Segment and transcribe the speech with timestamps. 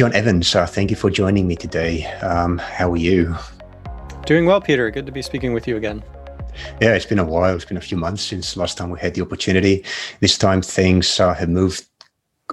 [0.00, 2.06] Jon Evans, uh, thank you for joining me today.
[2.22, 3.36] Um, how are you?
[4.24, 4.90] Doing well, Peter.
[4.90, 6.02] Good to be speaking with you again.
[6.80, 7.54] Yeah, it's been a while.
[7.54, 9.84] It's been a few months since last time we had the opportunity.
[10.20, 11.84] This time things uh, have moved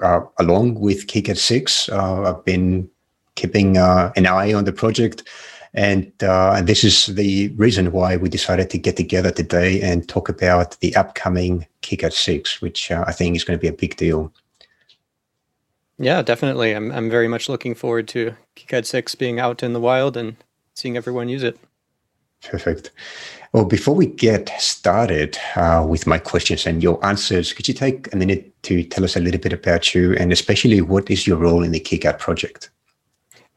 [0.04, 1.88] uh, along with KiCad 6.
[1.88, 2.89] Uh, I've been
[3.36, 5.23] keeping uh, an eye on the project.
[5.73, 10.05] And, uh, and this is the reason why we decided to get together today and
[10.09, 13.71] talk about the upcoming KiCad 6, which uh, I think is going to be a
[13.71, 14.34] big deal.
[16.00, 16.73] Yeah, definitely.
[16.73, 20.38] I'm, I'm very much looking forward to KiCad 6 being out in the wild and
[20.76, 21.59] seeing everyone use it.
[22.44, 22.91] Perfect.
[23.52, 28.13] Well, before we get started uh, with my questions and your answers, could you take
[28.13, 31.38] a minute to tell us a little bit about you and especially what is your
[31.38, 32.70] role in the KiCad project?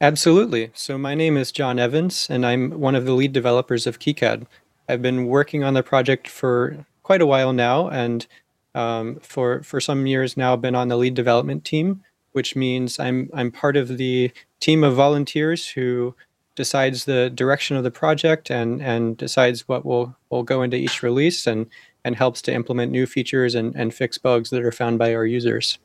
[0.00, 0.70] Absolutely.
[0.72, 4.46] So, my name is Jon Evans, and I'm one of the lead developers of KiCad.
[4.88, 8.26] I've been working on the project for quite a while now, and
[8.74, 12.02] um, for for some years now, been on the lead development team,
[12.32, 14.30] which means I'm I'm part of the
[14.60, 16.14] team of volunteers who
[16.56, 21.02] decides the direction of the project and and decides what will will go into each
[21.02, 21.66] release and
[22.04, 25.26] and helps to implement new features and, and fix bugs that are found by our
[25.26, 25.78] users.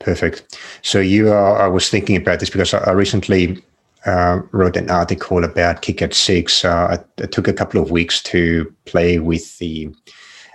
[0.00, 0.58] Perfect.
[0.82, 3.62] So you are, I was thinking about this because I, recently
[4.06, 6.64] uh, wrote an article about KiCad 6.
[6.64, 9.90] Uh, I, I, took a couple of weeks to play with the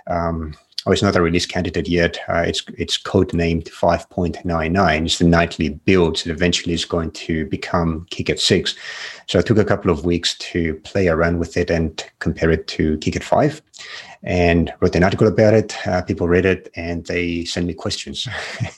[0.06, 0.54] um,
[0.86, 2.18] oh, it's not a release candidate yet.
[2.28, 5.04] Uh, it's it's code named 5.99.
[5.04, 8.74] It's the nightly build that eventually is going to become KiCad 6.
[9.26, 12.66] So I took a couple of weeks to play around with it and compare it
[12.68, 13.62] to KiCad 5
[14.22, 15.86] and wrote an article about it.
[15.86, 18.26] Uh, people read it and they sent me questions.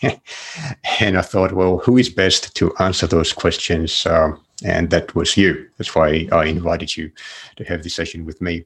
[1.00, 4.06] and I thought, well, who is best to answer those questions?
[4.06, 5.68] Um, and that was you.
[5.76, 7.10] That's why I invited you
[7.56, 8.64] to have this session with me.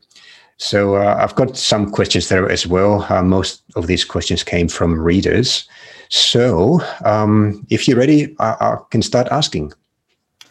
[0.61, 3.07] So uh, I've got some questions there as well.
[3.09, 5.67] Uh, most of these questions came from readers.
[6.11, 9.73] So um, if you're ready, I, I can start asking.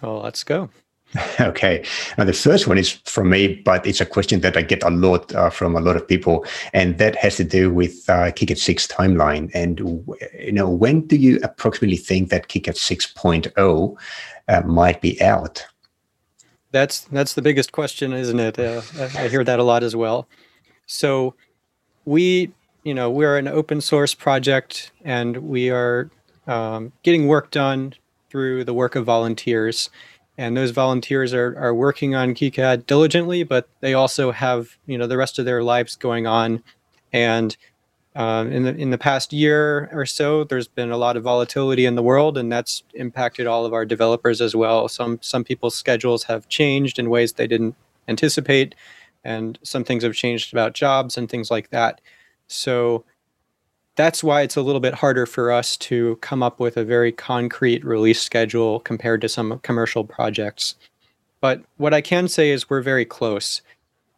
[0.02, 0.70] Well, let's go.
[1.40, 1.84] Okay.
[2.18, 4.90] Now, the first one is from me, but it's a question that I get a
[4.90, 8.58] lot uh, from a lot of people, and that has to do with uh, KiCad
[8.58, 9.50] 6 timeline.
[9.56, 9.80] And,
[10.40, 13.98] you know, when do you approximately think that KiCad 6.0
[14.48, 15.66] uh, might be out?
[16.72, 18.60] That's that's the biggest question, isn't it?
[18.60, 18.82] Uh,
[19.16, 20.28] I hear that a lot as well.
[20.86, 21.36] So
[22.06, 22.52] we,
[22.84, 26.10] you know, we're an open source project, and we are
[26.48, 27.94] um, getting work done
[28.30, 29.90] through the work of volunteers.
[30.38, 35.06] And those volunteers are, are working on KiCad diligently, but they also have, you know,
[35.06, 36.64] the rest of their lives going on.
[37.12, 37.58] And
[38.16, 41.86] um, in the in the past year or so, there's been a lot of volatility
[41.86, 44.88] in the world, and that's impacted all of our developers as well.
[44.88, 47.76] Some some people's schedules have changed in ways they didn't
[48.08, 48.74] anticipate,
[49.24, 52.02] and some things have changed about jobs and things like that.
[52.48, 53.06] So
[53.96, 57.12] that's why it's a little bit harder for us to come up with a very
[57.12, 60.76] concrete release schedule compared to some commercial projects.
[61.42, 63.62] But what I can say is we're very close.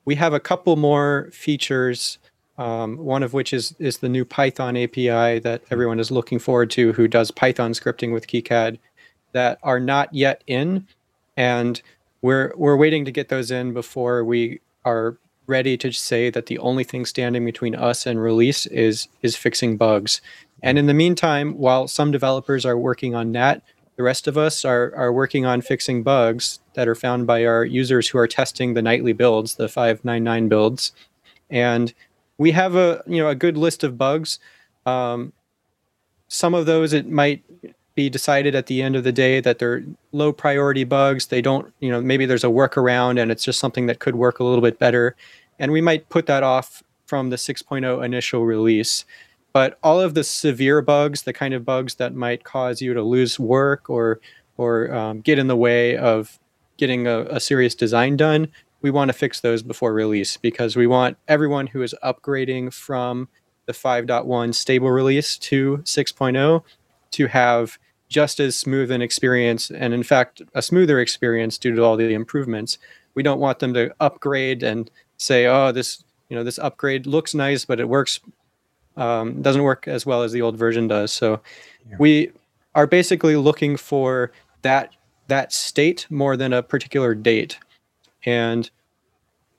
[0.05, 2.19] We have a couple more features
[2.57, 6.69] um, one of which is is the new Python API that everyone is looking forward
[6.71, 8.77] to, who does Python scripting with KiCad,
[9.31, 10.87] that are not yet in,
[11.37, 11.81] and
[12.21, 15.17] we're we're waiting to get those in before we are
[15.47, 19.77] ready to say that the only thing standing between us and release is is fixing
[19.77, 20.21] bugs.
[20.63, 23.63] And in the meantime, while some developers are working on that,
[23.97, 27.65] the rest of us are are working on fixing bugs that are found by our
[27.65, 30.91] users who are testing the nightly builds, the 599 builds.
[31.49, 31.93] And
[32.41, 34.39] we have a you know a good list of bugs.
[34.87, 35.31] Um,
[36.27, 37.43] some of those it might
[37.93, 41.27] be decided at the end of the day that they're low priority bugs.
[41.27, 44.39] They don't you know maybe there's a workaround and it's just something that could work
[44.39, 45.15] a little bit better,
[45.59, 49.05] and we might put that off from the 6.0 initial release.
[49.53, 53.03] But all of the severe bugs, the kind of bugs that might cause you to
[53.03, 54.19] lose work or
[54.57, 56.39] or um, get in the way of
[56.77, 58.47] getting a, a serious design done,
[58.81, 63.29] we want to fix those before release because we want everyone who is upgrading from
[63.65, 66.63] the 5.1 stable release to 6.0
[67.11, 67.77] to have
[68.09, 72.13] just as smooth an experience and in fact a smoother experience due to all the
[72.13, 72.77] improvements.
[73.13, 77.33] We don't want them to upgrade and say oh this you know this upgrade looks
[77.33, 78.19] nice but it works
[78.97, 81.11] um, doesn't work as well as the old version does.
[81.11, 81.39] So
[81.89, 81.95] yeah.
[81.99, 82.31] we
[82.75, 84.31] are basically looking for
[84.61, 84.93] that
[85.27, 87.57] that state more than a particular date
[88.25, 88.69] and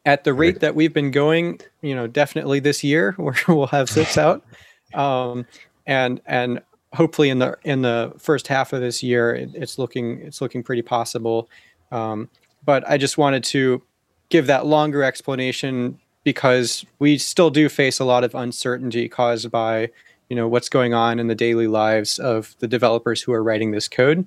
[0.04, 3.14] at the rate that we've been going, you know, definitely this year
[3.48, 4.44] we'll have six out,
[4.94, 5.46] um,
[5.86, 6.60] and and
[6.94, 10.62] hopefully in the in the first half of this year it, it's looking it's looking
[10.62, 11.48] pretty possible.
[11.90, 12.28] Um,
[12.64, 13.82] but I just wanted to
[14.28, 19.90] give that longer explanation because we still do face a lot of uncertainty caused by
[20.28, 23.70] you know what's going on in the daily lives of the developers who are writing
[23.70, 24.26] this code.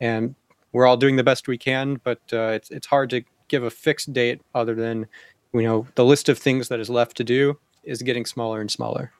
[0.00, 0.34] And
[0.72, 3.70] we're all doing the best we can but uh, it's, it's hard to give a
[3.70, 5.06] fixed date other than
[5.52, 8.70] you know the list of things that is left to do is getting smaller and
[8.70, 9.12] smaller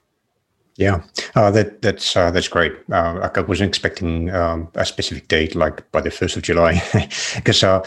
[0.77, 1.03] yeah,
[1.35, 2.73] uh, that that's uh, that's great.
[2.91, 6.81] Uh, I wasn't expecting um, a specific date, like by the first of July,
[7.35, 7.81] because uh,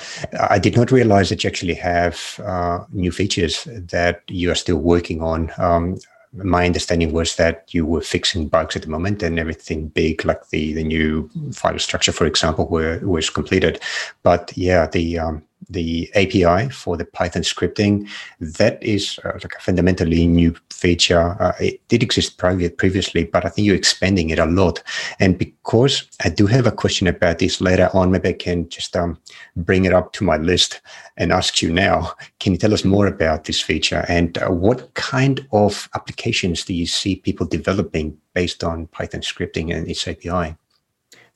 [0.49, 4.79] I did not realize that you actually have uh, new features that you are still
[4.79, 5.53] working on.
[5.59, 5.99] Um,
[6.33, 10.49] my understanding was that you were fixing bugs at the moment and everything big like
[10.51, 13.81] the the new file structure for example were was completed
[14.23, 18.09] but yeah the um, the API for the Python scripting.
[18.41, 21.37] That is uh, like a fundamentally new feature.
[21.41, 24.83] Uh, it did exist previously, but I think you're expanding it a lot.
[25.21, 28.97] And because I do have a question about this later on, maybe I can just
[28.97, 29.19] um,
[29.57, 30.81] bring it up to my list
[31.17, 32.13] and ask you now.
[32.41, 36.75] Can you tell us more about this feature and uh, what kind of applications do
[36.75, 40.57] you see people developing based on Python scripting and its API?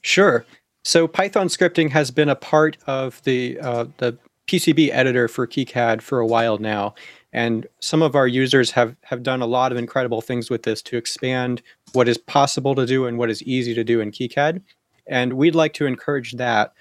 [0.02, 0.44] Sure.
[0.84, 4.17] So Python scripting has been a part of the uh, the
[4.49, 6.94] PCB editor for KiCad for a while now,
[7.32, 10.82] and some of our users have have done a lot of incredible things with this
[10.82, 11.62] to expand
[11.93, 14.61] what is possible to do and what is easy to do in KiCad,
[15.06, 16.73] and we'd like to encourage that.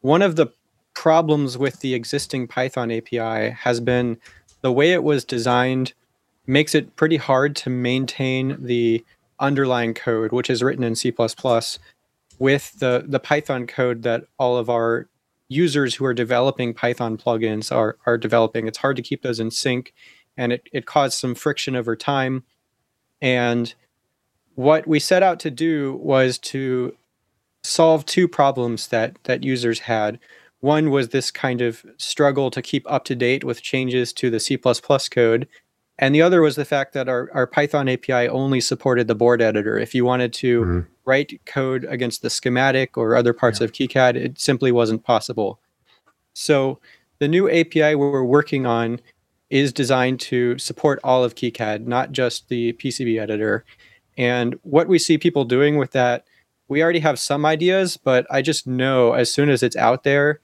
[0.00, 0.46] One of the
[0.94, 4.18] problems with the existing Python API has been
[4.60, 5.92] the way it was designed
[6.46, 9.04] makes it pretty hard to maintain the
[9.40, 11.12] underlying code, which is written in C++,
[12.38, 15.08] with the the Python code that all of our
[15.48, 18.66] users who are developing Python plugins are are developing.
[18.66, 19.94] It's hard to keep those in sync,
[20.36, 22.44] and it it caused some friction over time.
[23.20, 23.74] And
[24.54, 26.96] what we set out to do was to
[27.62, 30.18] solve two problems that that users had.
[30.60, 34.40] One was this kind of struggle to keep up to date with changes to the
[34.40, 35.46] C++ code,
[35.98, 39.42] and the other was the fact that our, our Python API only supported the board
[39.42, 39.76] editor.
[39.78, 40.80] If you wanted to mm-hmm.
[41.04, 43.64] write code against the schematic or other parts yeah.
[43.64, 45.60] of KiCad, it simply wasn't possible.
[46.34, 46.78] So
[47.18, 49.00] the new API we're working on
[49.50, 53.64] is designed to support all of KiCad, not just the PCB editor.
[54.16, 56.26] And what we see people doing with that,
[56.68, 60.40] we already have some ideas, but I just know as soon as it's out there,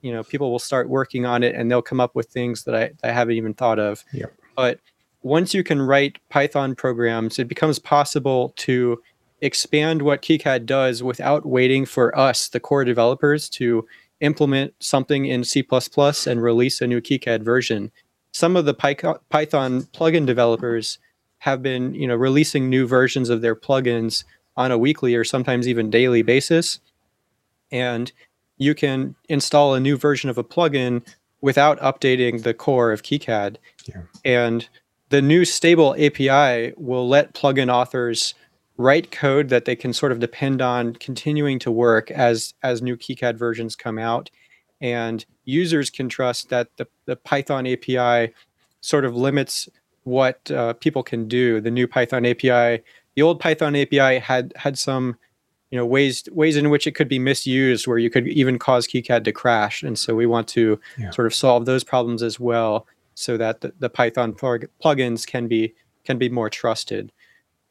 [0.00, 2.74] you know, people will start working on it and they'll come up with things that
[2.74, 4.04] I, I haven't even thought of.
[4.12, 4.26] Yeah.
[4.54, 4.78] But
[5.24, 9.02] once you can write Python programs, it becomes possible to
[9.40, 13.86] expand what KiCad does without waiting for us, the core developers, to
[14.20, 15.66] implement something in C++
[16.26, 17.90] and release a new KiCad version.
[18.32, 20.98] Some of the Python plugin developers
[21.38, 24.24] have been, you know, releasing new versions of their plugins
[24.56, 26.80] on a weekly or sometimes even daily basis.
[27.70, 28.12] And
[28.58, 31.02] you can install a new version of a plugin
[31.40, 33.56] without updating the core of KiCad.
[33.86, 34.02] Yeah.
[34.24, 34.68] And
[35.14, 38.34] the new stable API will let plugin authors
[38.78, 42.96] write code that they can sort of depend on continuing to work as as new
[42.96, 44.28] KiCad versions come out,
[44.80, 48.34] and users can trust that the, the Python API
[48.80, 49.68] sort of limits
[50.02, 51.60] what uh, people can do.
[51.60, 52.82] The new Python API,
[53.14, 55.16] the old Python API had had some
[55.70, 58.88] you know ways ways in which it could be misused where you could even cause
[58.88, 61.10] KiCad to crash and so we want to yeah.
[61.10, 65.48] sort of solve those problems as well so that the, the Python plug- plugins can
[65.48, 65.74] be
[66.04, 67.12] can be more trusted.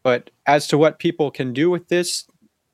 [0.02, 2.26] But as to what people can do with this,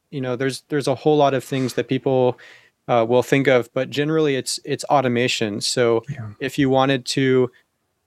[0.10, 2.40] you know, there's there's a whole lot of things that people
[2.88, 5.62] uh, will think of, but generally it's it's automation.
[5.62, 6.32] So yeah.
[6.40, 7.52] if you wanted to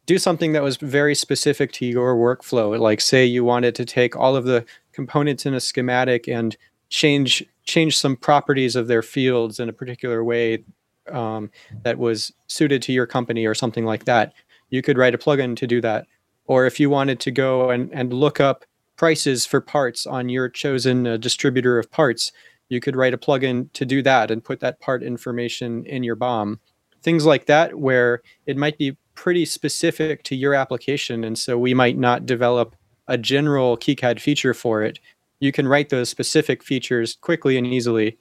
[0.06, 4.16] do something that was very specific to your workflow, like say you wanted to take
[4.16, 6.56] all of the components in a schematic and
[6.88, 10.64] change change some properties of their fields in a particular way
[11.10, 11.50] um,
[11.84, 14.34] that was suited to your company or something like that
[14.72, 16.06] you could write a plugin to do that.
[16.46, 18.64] Or if you wanted to go and, and look up
[18.96, 22.32] prices for parts on your chosen uh, distributor of parts,
[22.70, 26.16] you could write a plugin to do that and put that part information in your
[26.16, 26.58] BOM.
[27.02, 31.22] Things like that, where it might be pretty specific to your application.
[31.22, 32.74] And so we might not develop
[33.08, 34.98] a general KiCad feature for it.
[35.38, 38.16] You can write those specific features quickly and easily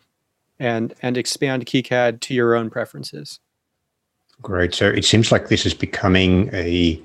[0.60, 3.39] and, and expand KiCad to your own preferences.
[4.41, 4.74] Great.
[4.74, 7.01] So it seems like this is becoming a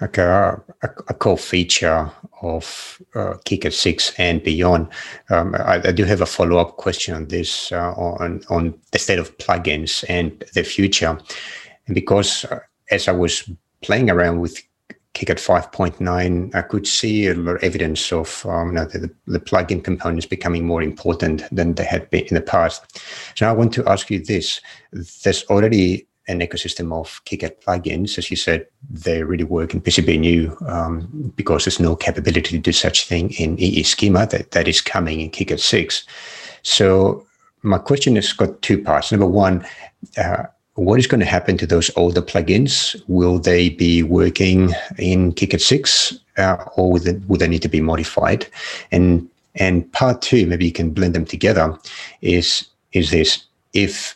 [0.00, 2.10] like a, a, a core feature
[2.42, 4.88] of uh, KiCad 6 and beyond.
[5.30, 8.98] Um, I, I, do have a follow up question on this uh, on on the
[8.98, 11.18] state of plugins and the future,
[11.86, 12.58] and because uh,
[12.90, 13.48] as I was
[13.80, 14.60] playing around with
[15.14, 15.38] KiCad
[15.72, 19.82] 5.9, I could see a lot of evidence of um, you know, the, the plugin
[19.82, 23.00] components becoming more important than they had been in the past.
[23.34, 24.60] So I want to ask you this:
[24.92, 28.18] There's already an ecosystem of KiCad plugins.
[28.18, 32.72] As you said, they really work in PCBnew um, because there's no capability to do
[32.72, 36.04] such thing in Eeschema that, that is coming in KiCad 6.
[36.62, 37.26] So
[37.62, 39.12] my question has got two parts.
[39.12, 39.66] Number one,
[40.16, 43.00] uh, what is going to happen to those older plugins?
[43.08, 47.68] Will they be working in KiCad 6 uh, or will they, will they need to
[47.68, 48.46] be modified?
[48.90, 49.28] And
[49.58, 51.78] and part two, maybe you can blend them together,
[52.20, 54.15] is is this if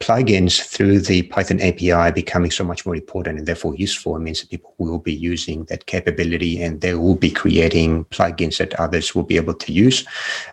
[0.00, 4.40] plugins through the Python API becoming so much more important and therefore useful it means
[4.40, 9.14] that people will be using that capability and they will be creating plugins that others
[9.14, 10.06] will be able to use.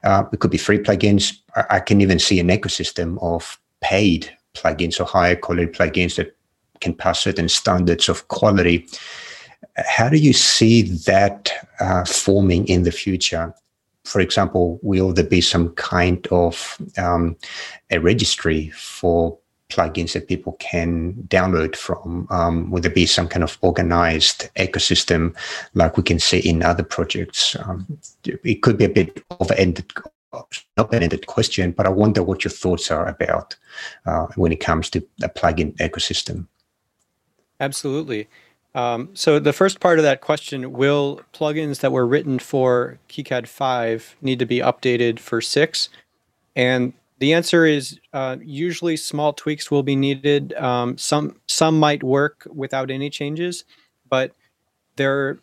[0.04, 1.38] Uh, it could be free plugins.
[1.70, 6.36] I, can even see an ecosystem of paid plugins or higher quality plugins that
[6.82, 8.88] can pass certain standards of quality.
[9.78, 13.54] How do you see that uh, forming in the future?
[14.06, 17.36] For example, will there be some kind of um,
[17.90, 19.38] a registry for
[19.70, 22.28] plugins that people can download from?
[22.30, 25.36] Um, will there be some kind of organized ecosystem
[25.74, 27.56] like we can see in other projects?
[27.56, 29.92] Um, it could be a bit of-ended,
[30.78, 33.56] open-ended question, but I wonder what your thoughts are about
[34.06, 36.48] uh, when it comes to a plugin ecosystem.
[37.60, 38.28] Absolutely.
[38.76, 43.48] Um, so the first part of that question, will plugins that were written for KiCad
[43.48, 45.90] 5 need to be updated for 6?
[46.58, 50.54] And the answer is uh, usually small tweaks will be needed.
[50.56, 53.64] Um, some some might work without any changes,
[54.10, 54.34] but
[54.98, 55.40] there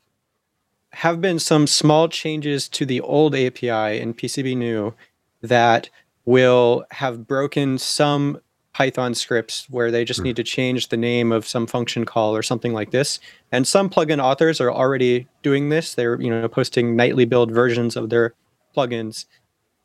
[0.92, 4.92] have been some small changes to the old API in PCBnew
[5.40, 5.88] that
[6.26, 8.38] will have broken some
[8.72, 10.24] Python scripts where they just hmm.
[10.24, 13.20] need to change the name of some function call or something like this.
[13.50, 15.94] And some plugin authors are already doing this.
[15.94, 18.34] They're you know posting nightly build versions of their
[18.76, 19.26] plugins,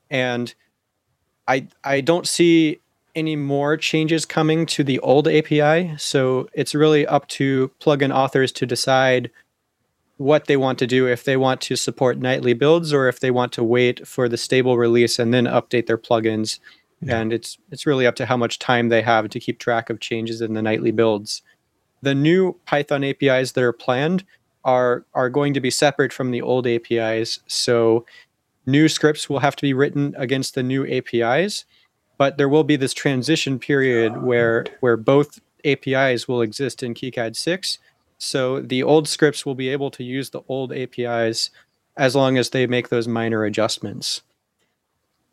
[0.10, 0.53] and
[1.48, 2.79] I I don't see
[3.15, 5.96] any more changes coming to the old API.
[5.98, 9.32] So it's really up to plugin authors to decide
[10.17, 13.32] what they want to do if they want to support nightly builds or if they
[13.32, 16.60] want to wait for the stable release and then update their plugins
[17.01, 17.20] yeah.
[17.20, 20.00] and it's it's really up to how much time they have to keep track of
[20.00, 21.42] changes in the nightly builds.
[22.01, 24.24] The new Python APIs that are planned
[24.63, 27.39] are are going to be separate from the old APIs.
[27.48, 28.06] So
[28.66, 31.66] new scripts will have to be written against the new APIs,
[32.18, 37.36] but there will be this transition period where where both APIs will exist in KiCad
[37.36, 37.80] 6.
[38.18, 41.51] So the old scripts will be able to use the old APIs
[41.96, 44.22] as long as they make those minor adjustments.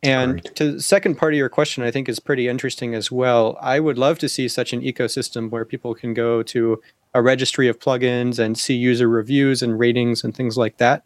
[0.05, 0.55] And right.
[0.57, 3.57] to the second part of your question, I think is pretty interesting as well.
[3.61, 6.83] I would love to see such an ecosystem where people can go to
[7.15, 11.05] a registry of plugins and see user reviews and ratings and things like that.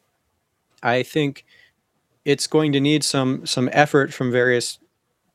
[0.82, 1.44] I think
[2.24, 4.78] it's going to need some some effort from various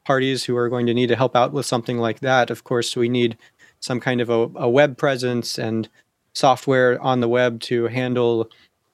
[0.05, 2.49] parties who are going to need to help out with something like that.
[2.49, 3.37] Of course, we need
[3.79, 5.87] some kind of a, a web presence and
[6.33, 8.49] software on the web to handle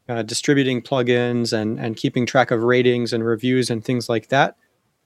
[0.10, 4.58] uh, distributing plugins and, and keeping track of ratings and reviews and things like that.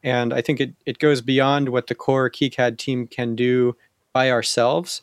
[0.02, 3.76] And I think it, it goes beyond what the core KiCad team can do
[4.14, 5.02] by ourselves.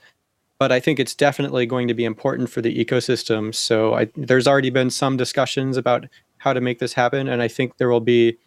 [0.59, 3.55] But I think it's definitely going to be important for the ecosystem.
[3.55, 6.07] So I, there's already been some discussions about
[6.39, 7.29] how to make this happen.
[7.29, 8.39] And I think there will be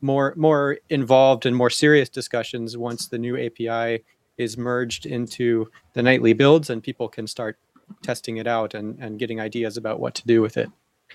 [0.00, 4.02] more more involved and more serious discussions once the new API
[4.36, 7.58] is merged into the nightly builds and people can start
[8.02, 10.70] testing it out and, and getting ideas about what to do with it.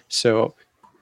[0.07, 0.55] So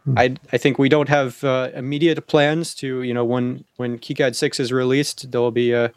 [0.04, 0.18] hmm.
[0.18, 4.36] I I think we don't have uh, immediate plans to you know when when KiCad
[4.36, 5.92] six is released there will be a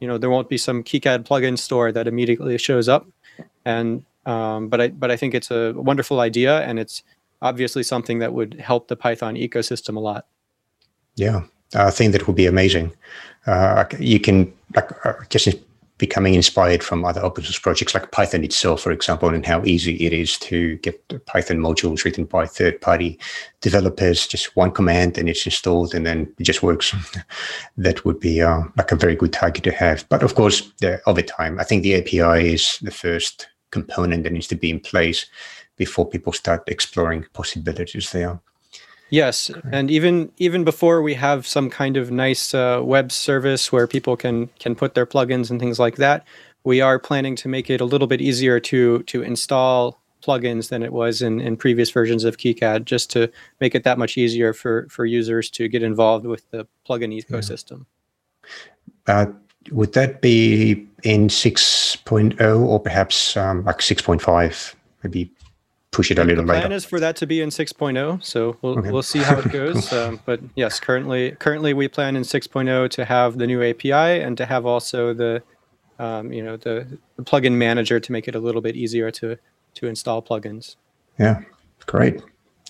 [0.00, 3.06] you know there won't be some KiCad plugin store that immediately shows up,
[3.64, 7.02] and um, but I but I think it's a wonderful idea and it's
[7.42, 10.26] obviously something that would help the Python ecosystem a lot.
[11.16, 11.42] Yeah,
[11.74, 12.92] I think that would be amazing.
[13.46, 15.12] Uh, you can like uh,
[15.98, 19.94] becoming inspired from other open source projects like Python itself, for example, and how easy
[20.04, 23.18] it is to get Python modules written by third party
[23.60, 26.94] developers, just one command and it's installed and then it just works.
[27.76, 30.08] that would be uh, like a very good target to have.
[30.08, 30.72] But of course,
[31.06, 34.80] over time, I think the API is the first component that needs to be in
[34.80, 35.26] place
[35.76, 38.40] before people start exploring possibilities there.
[39.10, 43.86] Yes, and even even before we have some kind of nice uh, web service where
[43.86, 46.26] people can can put their plugins and things like that,
[46.64, 50.82] we are planning to make it a little bit easier to to install plugins than
[50.82, 53.30] it was in, in previous versions of KiCad, just to
[53.60, 57.86] make it that much easier for for users to get involved with the plugin ecosystem.
[59.06, 59.18] Yeah.
[59.18, 59.26] Uh,
[59.70, 65.30] would that be in 6.0 or perhaps um, like 6.5, maybe
[65.94, 66.74] push it a little the plan later.
[66.74, 68.90] is for that to be in 6.0 so we'll, okay.
[68.90, 73.04] we'll see how it goes um, but yes currently currently we plan in 6.0 to
[73.04, 75.42] have the new api and to have also the
[75.98, 79.36] um, you know, the, the plugin manager to make it a little bit easier to
[79.74, 80.76] to install plugins.
[81.18, 81.40] Yeah,
[81.86, 82.22] great.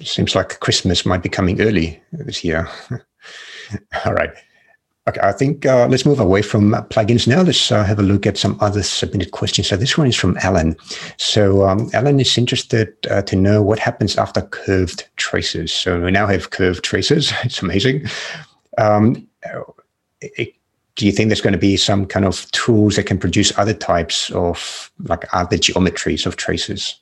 [0.03, 2.69] Seems like Christmas might be coming early this year.
[4.05, 4.31] All right.
[5.07, 7.43] Okay, I think uh, let's move away from plugins now.
[7.43, 9.69] Let's uh, have a look at some other submitted questions.
[9.69, 10.77] So this one is from Alan.
[11.19, 15.75] So um, Alan is interested uh, to know what happens after curved traces.
[15.75, 17.33] So we now have curved traces.
[17.45, 18.07] It's amazing.
[18.79, 19.29] Um,
[20.23, 20.55] it,
[20.97, 23.75] do you think there's going to be some kind of tools that can produce other
[23.75, 26.99] types of like other geometries of traces?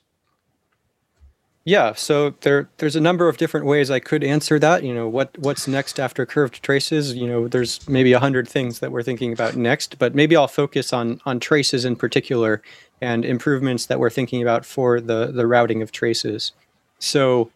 [1.65, 4.83] Yeah, so there there's a number of different ways I could answer that.
[4.83, 7.15] You know, what what's next after curved traces?
[7.15, 10.49] You know, there's maybe a hundred things that we're thinking about next, but maybe I'll
[10.49, 12.61] focus on on traces in particular
[12.99, 16.51] and improvements that we're thinking about for the the routing of traces.
[16.99, 17.49] So,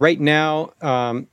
[0.00, 1.28] right now, um,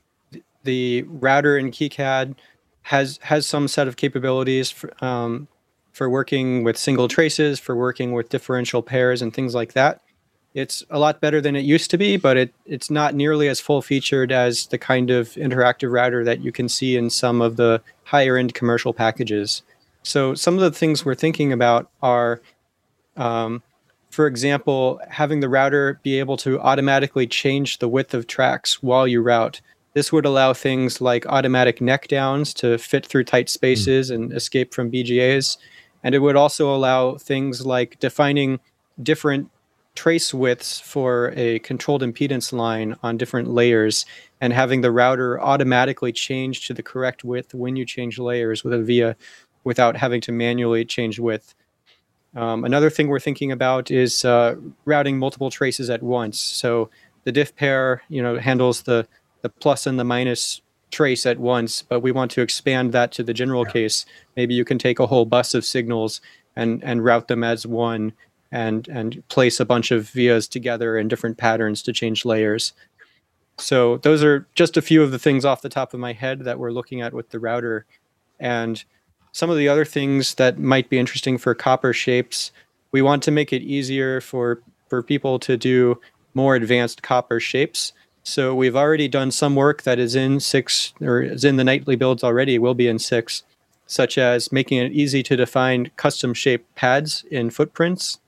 [0.62, 2.36] the router in KiCad
[2.82, 5.48] has has some set of capabilities for, um,
[5.92, 10.02] for working with single traces, for working with differential pairs, and things like that
[10.54, 13.60] it's a lot better than it used to be, but it, it's not nearly as
[13.60, 17.56] full featured as the kind of interactive router that you can see in some of
[17.56, 19.62] the higher end commercial packages.
[20.02, 22.40] So some of the things we're thinking about are,
[23.16, 23.62] um,
[24.10, 29.06] for example, having the router be able to automatically change the width of tracks while
[29.06, 29.60] you route.
[29.92, 34.72] This would allow things like automatic neck downs to fit through tight spaces and escape
[34.74, 35.58] from BGAs.
[36.02, 38.58] And it would also allow things like defining
[39.02, 39.50] different
[39.94, 44.06] trace widths for a controlled impedance line on different layers
[44.40, 48.72] and having the router automatically change to the correct width when you change layers with
[48.72, 49.16] a VIA
[49.64, 51.54] without having to manually change width.
[52.34, 54.54] Um, another thing we're thinking about is uh,
[54.84, 56.40] routing multiple traces at once.
[56.40, 56.88] So
[57.24, 59.06] the diff pair, you know, handles the
[59.42, 63.22] the plus and the minus trace at once, but we want to expand that to
[63.22, 63.72] the general yeah.
[63.72, 64.06] case.
[64.36, 66.20] Maybe you can take a whole bus of signals
[66.56, 68.12] and and route them as one
[68.52, 72.72] and and place a bunch of vias together in different patterns to change layers.
[73.58, 76.40] So those are just a few of the things off the top of my head
[76.40, 77.84] that we're looking at with the router.
[78.38, 78.82] And
[79.32, 82.52] some of the other things that might be interesting for copper shapes,
[82.90, 86.00] we want to make it easier for for people to do
[86.34, 87.92] more advanced copper shapes.
[88.22, 91.96] So we've already done some work that is in six or is in the nightly
[91.96, 93.44] builds already, will be in six,
[93.86, 98.18] such as making it easy to define custom shaped pads in footprints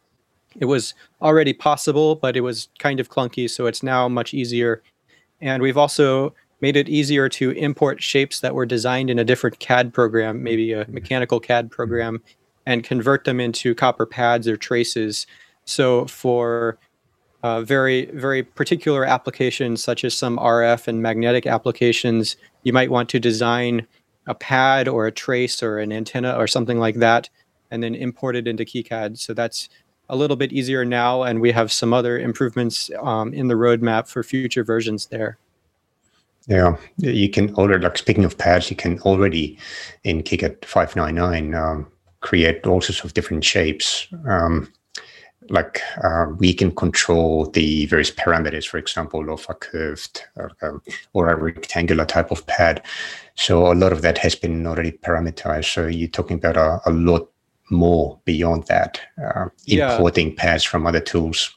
[0.61, 4.83] it was already possible, but it was kind of clunky, so it's now much easier.
[5.41, 9.59] And we've also made it easier to import shapes that were designed in a different
[9.59, 12.23] CAD program, maybe a mechanical CAD program,
[12.67, 15.27] and convert them into copper pads or traces.
[15.65, 16.79] So for
[17.43, 23.09] uh, very, very particular applications, such as some RF and magnetic applications, you might want
[23.11, 23.87] to design
[24.29, 27.29] a pad or a trace or an antenna or something like that,
[27.73, 29.19] and then import it into KiCad.
[29.19, 29.69] So that's
[30.13, 34.07] a little bit easier now, and we have some other improvements um, in the roadmap
[34.07, 35.39] for future versions there.
[36.47, 39.59] Yeah, you can already, like speaking of pads, you can already
[40.05, 41.87] in KiCad 599 um,
[42.21, 44.07] create all sorts of different shapes.
[44.29, 44.71] Um,
[45.49, 50.83] like uh, we can control the various parameters, for example, of a curved or, um,
[51.15, 52.85] or, a rectangular type of pad.
[53.35, 55.73] So a lot of that has been already parameterized.
[55.73, 57.32] So you're talking about a, a lot
[57.73, 60.35] more beyond that, uh, importing yeah.
[60.37, 61.57] pads from other tools.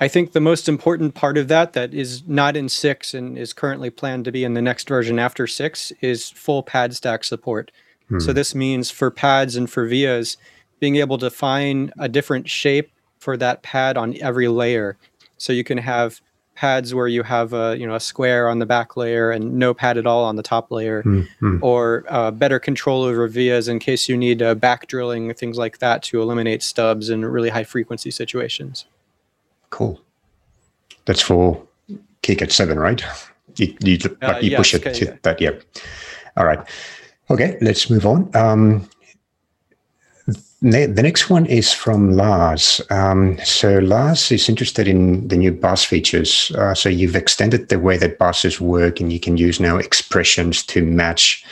[0.00, 3.52] I think the most important part of that, that is not in six and is
[3.52, 7.72] currently planned to be in the next version after six, is full pad stack support.
[8.08, 8.20] Hmm.
[8.20, 10.36] So this means for pads and for vias,
[10.78, 14.96] being able to find a different shape for that pad on every layer.
[15.36, 16.20] So you can have
[16.58, 19.72] pads where you have a you know a square on the back layer and no
[19.72, 21.58] pad at all on the top layer, mm-hmm.
[21.62, 25.78] or uh, better control over vias in case you need uh, back drilling things like
[25.78, 28.86] that to eliminate stubs in really high frequency situations.
[29.70, 30.00] Cool.
[31.04, 31.62] That's for
[32.24, 33.04] KiCad seven, right?
[33.54, 35.16] You you, uh, you yes, push it okay, to yeah.
[35.22, 35.50] that, yeah.
[36.36, 36.58] All right.
[37.30, 38.34] Okay, let's move on.
[38.34, 38.88] Um,
[40.60, 42.80] the next one is from Lars.
[42.90, 46.50] Um, so Lars is interested in the new bus features.
[46.56, 50.64] Uh, so you've extended the way that buses work, and you can use now expressions
[50.66, 51.44] to match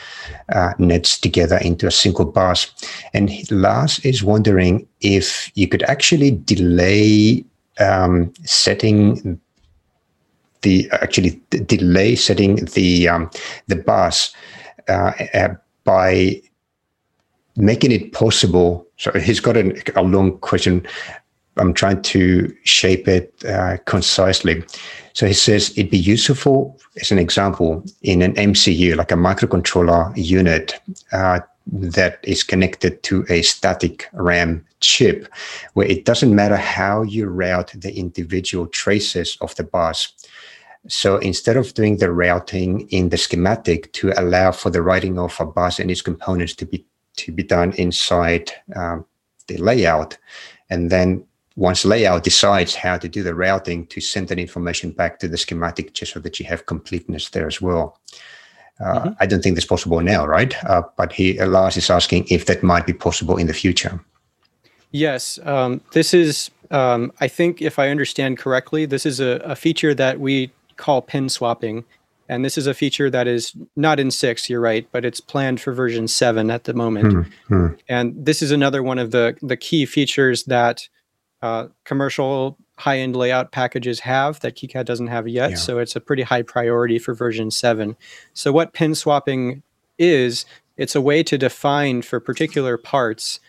[0.53, 2.69] uh, nets together into a single bus.
[3.13, 7.45] And Lars is wondering if you could actually delay
[7.79, 9.39] um, setting
[10.63, 13.29] the actually delay setting the um,
[13.67, 14.33] the bus
[14.89, 15.49] uh, uh
[15.83, 16.41] by
[17.55, 20.85] making it possible so he's got a, a long question.
[21.57, 24.63] I'm trying to shape it uh, concisely.
[25.13, 30.11] So he says it'd be useful, as an example, in an MCU, like a microcontroller
[30.15, 30.79] unit,
[31.11, 35.27] uh, that is connected to a static RAM chip,
[35.73, 40.13] where it doesn't matter how you route the individual traces of the bus.
[40.87, 45.35] So instead of doing the routing in the schematic to allow for the writing of
[45.39, 46.85] a bus and its components to be
[47.17, 49.05] to be done inside um,
[49.47, 50.17] the layout,
[50.69, 51.25] and then
[51.55, 55.37] once layout decides how to do the routing to send that information back to the
[55.37, 57.99] schematic just so that you have completeness there as well.
[58.79, 59.09] Uh, mm-hmm.
[59.19, 60.55] I don't think that's possible now, right?
[60.65, 63.99] Uh, but he Lars is asking if that might be possible in the future.
[64.91, 66.51] Yes, um, this is.
[66.69, 71.01] Um, I think if I understand correctly, this is a, a, feature that we call
[71.01, 71.85] pin swapping,
[72.29, 74.49] and this is a feature that is not in six.
[74.49, 77.13] You're right, but it's planned for version seven at the moment.
[77.49, 77.67] Mm-hmm.
[77.87, 80.87] And this is another one of the the key features that
[81.41, 85.51] uh, commercial high end layout packages have that KiCad doesn't have yet.
[85.51, 85.55] Yeah.
[85.57, 87.95] So it's a pretty high priority for version 7.
[88.33, 89.63] So, what pin swapping
[89.97, 90.45] is,
[90.77, 93.39] it's a way to define for particular parts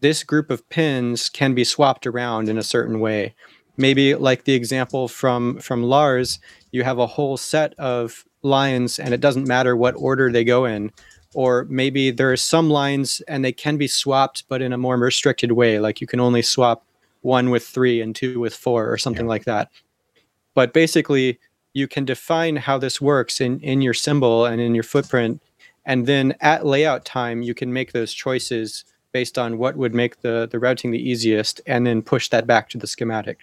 [0.00, 3.34] this group of pins can be swapped around in a certain way.
[3.76, 6.38] Maybe like the example from from Lars,
[6.70, 10.64] you have a whole set of lines and it doesn't matter what order they go
[10.64, 10.92] in.
[11.34, 14.96] Or maybe there are some lines and they can be swapped, but in a more
[14.96, 15.80] restricted way.
[15.80, 16.84] Like you can only swap
[17.22, 19.30] one with three and two with four or something yeah.
[19.30, 19.70] like that.
[20.54, 21.40] But basically,
[21.72, 25.42] you can define how this works in, in your symbol and in your footprint.
[25.84, 30.20] And then at layout time, you can make those choices based on what would make
[30.20, 33.40] the, the routing the easiest and then push that back to the schematic.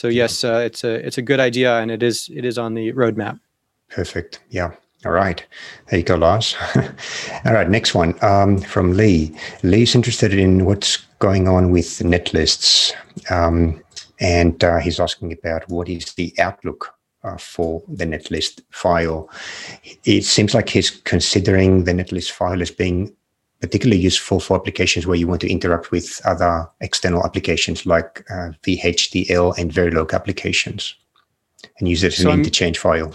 [0.00, 2.72] So yes, uh, it's a it's a good idea and it is it is on
[2.72, 3.38] the roadmap.
[3.90, 4.40] Perfect.
[4.48, 4.72] Yeah.
[5.04, 5.46] All right.
[5.88, 6.56] There you go, Lars.
[7.44, 7.68] All right.
[7.68, 9.36] Next one um, from Lee.
[9.62, 12.94] Lee's interested in what's going on with netlists.
[13.30, 13.84] Um,
[14.20, 19.28] and uh, he's asking about what is the outlook uh, for the netlist file.
[20.04, 23.14] It seems like he's considering the netlist file as being
[23.60, 28.50] particularly useful for applications where you want to interact with other external applications like uh,
[28.62, 30.94] VHDL and Verilog applications
[31.78, 33.14] and use it as so an I'm, interchange file.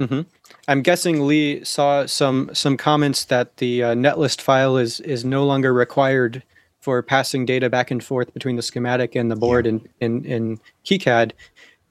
[0.00, 0.22] Mm-hmm.
[0.68, 5.44] I'm guessing Lee saw some some comments that the uh, netlist file is is no
[5.44, 6.42] longer required
[6.80, 9.70] for passing data back and forth between the schematic and the board yeah.
[9.70, 11.30] in, in, in KiCad.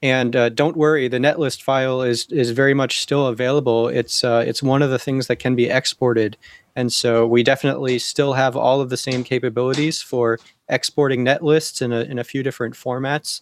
[0.03, 3.87] And uh, don't worry, the netlist file is is very much still available.
[3.87, 6.37] It's uh, it's one of the things that can be exported,
[6.75, 11.91] and so we definitely still have all of the same capabilities for exporting netlists in
[11.91, 13.41] a in a few different formats,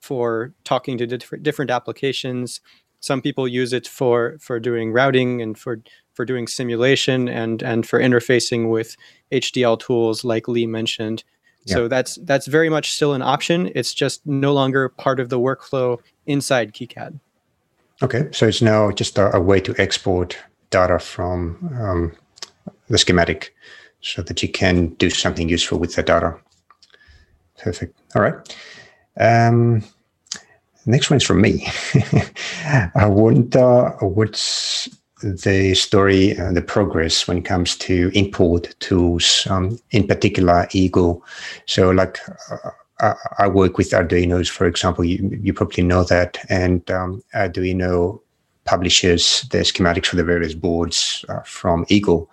[0.00, 2.60] for talking to different different applications.
[3.00, 5.80] Some people use it for for doing routing and for
[6.14, 8.96] for doing simulation and and for interfacing with
[9.32, 11.24] HDL tools like Lee mentioned.
[11.64, 11.74] Yeah.
[11.74, 13.72] So that's that's very much still an option.
[13.74, 17.18] It's just no longer part of the workflow inside KiCad.
[18.02, 20.36] Okay, so it's now just a, a way to export
[20.70, 22.12] data from um,
[22.88, 23.54] the schematic
[24.00, 26.36] so that you can do something useful with the data.
[27.58, 27.98] Perfect.
[28.14, 28.56] All right.
[29.18, 29.82] Um,
[30.84, 31.66] next one is from me.
[32.94, 34.88] I wonder what's
[35.22, 41.24] the story and the progress when it comes to import tools, um, in particular Eagle.
[41.64, 42.18] So, like
[43.00, 45.04] uh, I work with Arduinos, for example.
[45.04, 48.20] You, you probably know that, and um, Arduino
[48.64, 52.30] publishes the schematics for the various boards uh, from Eagle.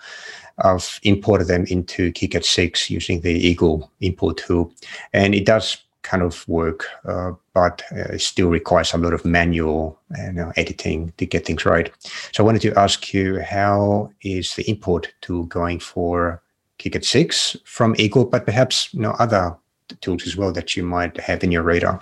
[0.60, 4.72] I've imported them into KiCad 6 using the Eagle import tool,
[5.14, 9.26] and it does kind of work, uh, but uh, it still requires a lot of
[9.26, 11.92] manual uh, editing to get things right.
[12.34, 16.42] So I wanted to ask you, how is the import tool going for
[16.80, 19.56] KiCad 6 from Eagle, but perhaps you know, other
[20.02, 22.02] tools as well that you might have in your radar?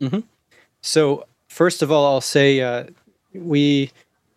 [0.00, 0.20] Mm-hmm.
[0.80, 2.84] So first of all, I'll say uh,
[3.34, 3.90] we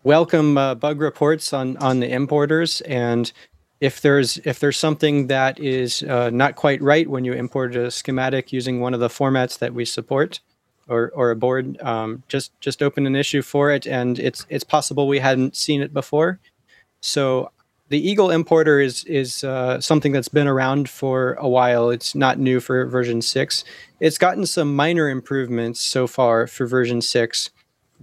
[0.04, 2.82] welcome uh, bug reports on on the importers.
[2.82, 3.32] And
[3.80, 7.92] if there's if there's something that is uh, not quite right when you import a
[7.92, 10.40] schematic using one of the formats that we support
[10.88, 13.86] or, or a board um, just just open an issue for it.
[13.86, 16.40] And it's it's possible we hadn't seen it before.
[17.02, 17.52] So
[17.90, 21.90] the eagle importer is is uh, something that's been around for a while.
[21.90, 23.64] It's not new for version 6
[24.02, 27.52] it's gotten some minor improvements so far for version 6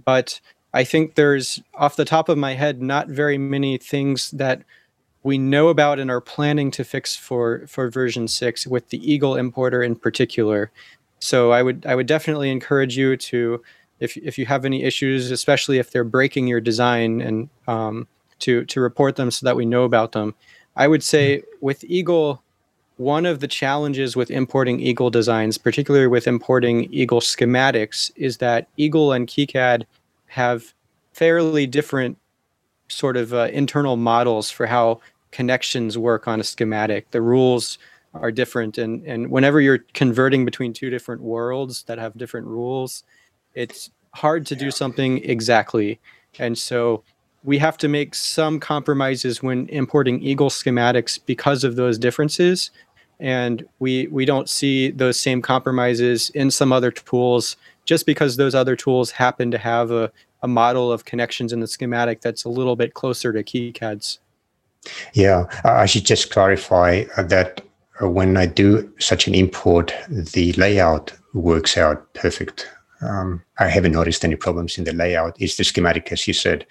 [0.05, 0.39] but
[0.73, 4.61] i think there's off the top of my head not very many things that
[5.23, 9.35] we know about and are planning to fix for for version 6 with the eagle
[9.35, 10.71] importer in particular
[11.19, 13.61] so i would i would definitely encourage you to
[13.99, 18.07] if, if you have any issues especially if they're breaking your design and um,
[18.39, 20.33] to to report them so that we know about them
[20.75, 21.65] i would say mm-hmm.
[21.65, 22.41] with eagle
[22.97, 28.67] one of the challenges with importing eagle designs particularly with importing eagle schematics is that
[28.77, 29.85] eagle and kicad
[30.29, 30.73] have
[31.13, 32.17] fairly different
[32.87, 34.99] sort of uh, internal models for how
[35.31, 37.11] connections work on a schematic.
[37.11, 37.77] The rules
[38.13, 43.03] are different, and and whenever you're converting between two different worlds that have different rules,
[43.53, 45.99] it's hard to do something exactly.
[46.39, 47.03] And so
[47.43, 52.71] we have to make some compromises when importing Eagle schematics because of those differences.
[53.19, 57.57] And we we don't see those same compromises in some other tools
[57.89, 60.11] just because those other tools happen to have a,
[60.43, 64.19] a model of connections in the schematic that's a little bit closer to KiCad's.
[65.15, 67.61] Yeah, I should just clarify that
[67.99, 72.69] when I do such an import, the layout works out perfect.
[73.01, 75.35] Um, I haven't noticed any problems in the layout.
[75.39, 76.67] It's the schematic, as you said,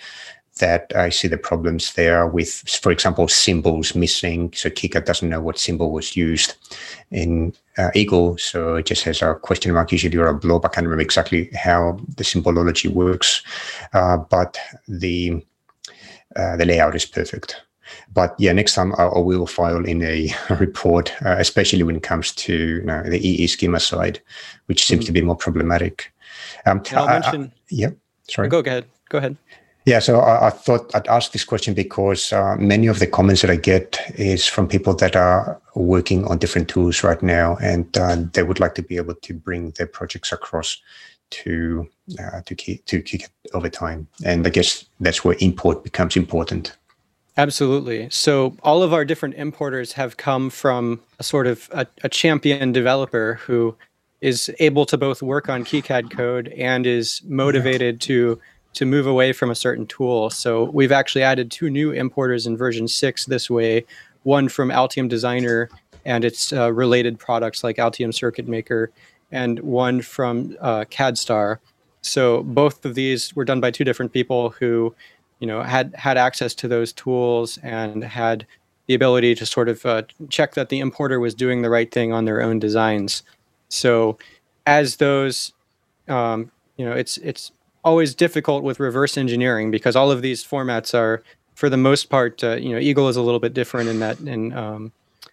[0.59, 2.51] that I see the problems there with,
[2.83, 4.53] for example, symbols missing.
[4.55, 6.55] So KiCad doesn't know what symbol was used
[7.11, 8.37] in uh, Eagle.
[8.38, 10.64] So it just has a question mark usually or a blob.
[10.64, 13.42] I can't remember exactly how the symbolology works,
[13.92, 15.44] uh, but the
[16.37, 17.57] uh, the layout is perfect.
[18.12, 22.03] But yeah, next time I, I will file in a report, uh, especially when it
[22.03, 24.21] comes to you know, the Eeschema side,
[24.66, 25.07] which seems mm-hmm.
[25.07, 26.12] to be more problematic.
[26.66, 27.44] Um, I'll I, mention.
[27.44, 27.90] I, yeah,
[28.29, 28.49] sorry.
[28.49, 28.87] Go ahead.
[29.09, 29.37] Go ahead.
[29.85, 33.41] Yeah, so I, I, thought I'd ask this question because uh, many of the comments
[33.41, 37.97] that I get is from people that are working on different tools right now, and
[37.97, 40.77] uh, they would like to be able to bring their projects across
[41.31, 41.88] to
[42.19, 44.09] uh, to to it over time.
[44.25, 46.77] And I guess that's where import becomes important.
[47.37, 48.09] Absolutely.
[48.11, 52.73] So all of our different importers have come from a sort of a, a champion
[52.73, 53.77] developer who
[54.21, 58.41] is able to both work on KiCad code and is motivated to
[58.74, 60.31] to move away from a certain tool.
[60.31, 63.85] So we've actually added two new importers in version six this way,
[64.22, 65.68] one from Altium Designer
[66.04, 68.90] and its uh, related products like Altium Circuit Maker,
[69.31, 71.59] and one from uh, CADStar.
[72.00, 74.94] So both of these were done by two different people who,
[75.40, 78.46] you know, had had access to those tools and had
[78.87, 82.12] the ability to sort of uh, check that the importer was doing the right thing
[82.12, 83.22] on their own designs.
[83.68, 84.18] So
[84.66, 85.52] as those,
[86.09, 87.52] um, you know, it's it's
[87.88, 91.22] always difficult with reverse engineering because all of these formats are,
[91.55, 94.20] for the most part, uh, you know, Eagle is a little bit different in that,
[94.20, 94.92] in um,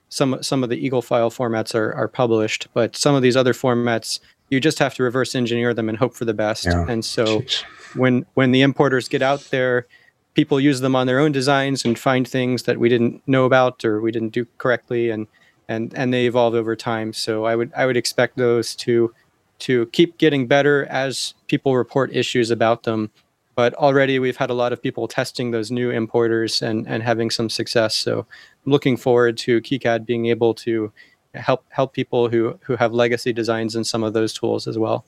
[0.09, 3.53] some some of the Eagle file formats are are published, but some of these other
[3.53, 6.65] formats you just have to reverse engineer them and hope for the best.
[6.65, 6.85] Yeah.
[6.87, 7.63] And so, Jeez.
[7.95, 9.87] when when the importers get out there,
[10.33, 13.83] people use them on their own designs and find things that we didn't know about
[13.83, 15.27] or we didn't do correctly, and
[15.67, 17.11] and and they evolve over time.
[17.11, 19.13] So I would I would expect those to
[19.59, 23.11] to keep getting better as people report issues about them.
[23.55, 27.29] But already we've had a lot of people testing those new importers and, and having
[27.29, 27.95] some success.
[27.95, 30.91] So I'm looking forward to KiCad being able to
[31.33, 35.05] help help people who who have legacy designs in some of those tools as well.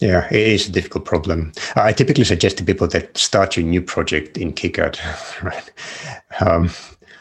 [0.00, 1.52] Yeah, it is a difficult problem.
[1.74, 5.70] I typically suggest to people that start your new project in KiCad, right?
[6.40, 6.70] Um,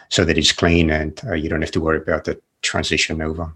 [0.10, 3.52] so that it's clean and uh, you don't have to worry about the transition over.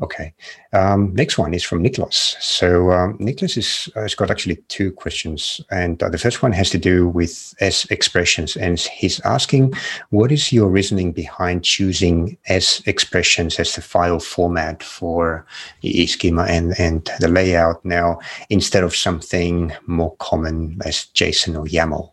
[0.00, 0.32] Okay.
[0.72, 2.36] Um, next one is from Nicholas.
[2.40, 6.52] So um, Nicholas is, uh, has got actually two questions, and uh, the first one
[6.52, 9.74] has to do with S expressions, and he's asking,
[10.08, 15.44] what is your reasoning behind choosing S expressions as the file format for
[15.82, 21.66] the schema and and the layout now instead of something more common as JSON or
[21.66, 22.10] YAML?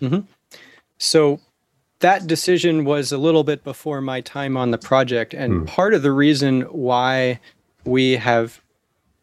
[0.00, 0.20] Mm-hmm.
[0.96, 1.40] So
[2.00, 5.34] that decision was a little bit before my time on the project.
[5.34, 5.64] And hmm.
[5.66, 7.40] part of the reason why
[7.84, 8.60] we have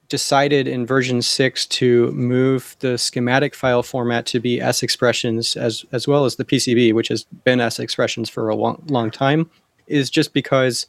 [0.09, 5.85] decided in version 6 to move the schematic file format to be S expressions as,
[5.91, 9.49] as well as the PCB, which has been S expressions for a long, long time,
[9.87, 10.85] is just because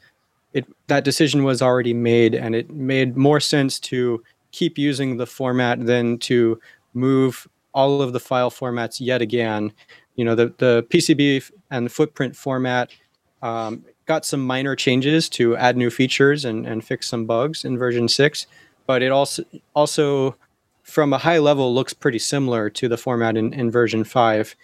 [0.53, 4.23] it that decision was already made and it made more sense to
[4.53, 6.59] keep using the format than to
[6.95, 9.73] move all of the file formats yet again
[10.19, 12.91] you know, the, the PCB and the footprint format
[13.41, 17.79] um, got some minor changes to add new features and, and fix some bugs in
[17.79, 18.47] version 6,
[18.85, 20.35] but it also, also
[20.83, 24.57] from a high level looks pretty similar to the format in, in version 5.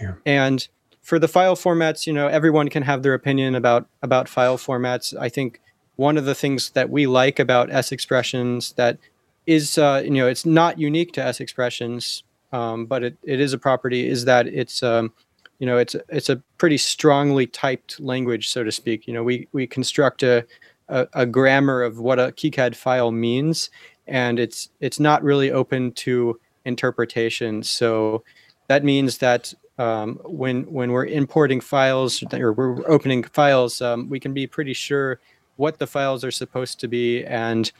[0.00, 0.14] Yeah.
[0.26, 0.66] And
[1.02, 5.16] for the file formats, you know, everyone can have their opinion about about file formats.
[5.16, 5.60] I think
[5.94, 8.98] one of the things that we like about S expressions that
[9.46, 12.24] is, uh, you know, it's not unique to S expressions,
[12.56, 15.12] um, but it, it is a property is that it's um,
[15.58, 19.06] you know it's it's a pretty strongly typed language so to speak.
[19.06, 20.46] You know we we construct a,
[20.88, 23.70] a, a grammar of what a KiCad file means
[24.06, 27.62] and it's it's not really open to interpretation.
[27.62, 28.24] So
[28.68, 34.18] that means that um, when when we're importing files or we're opening files um, we
[34.18, 35.20] can be pretty sure
[35.56, 37.70] what the files are supposed to be and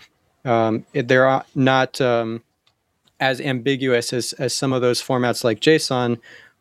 [0.45, 2.43] um, they're not um,
[3.21, 6.19] as ambiguous as, as some of those formats like JSON,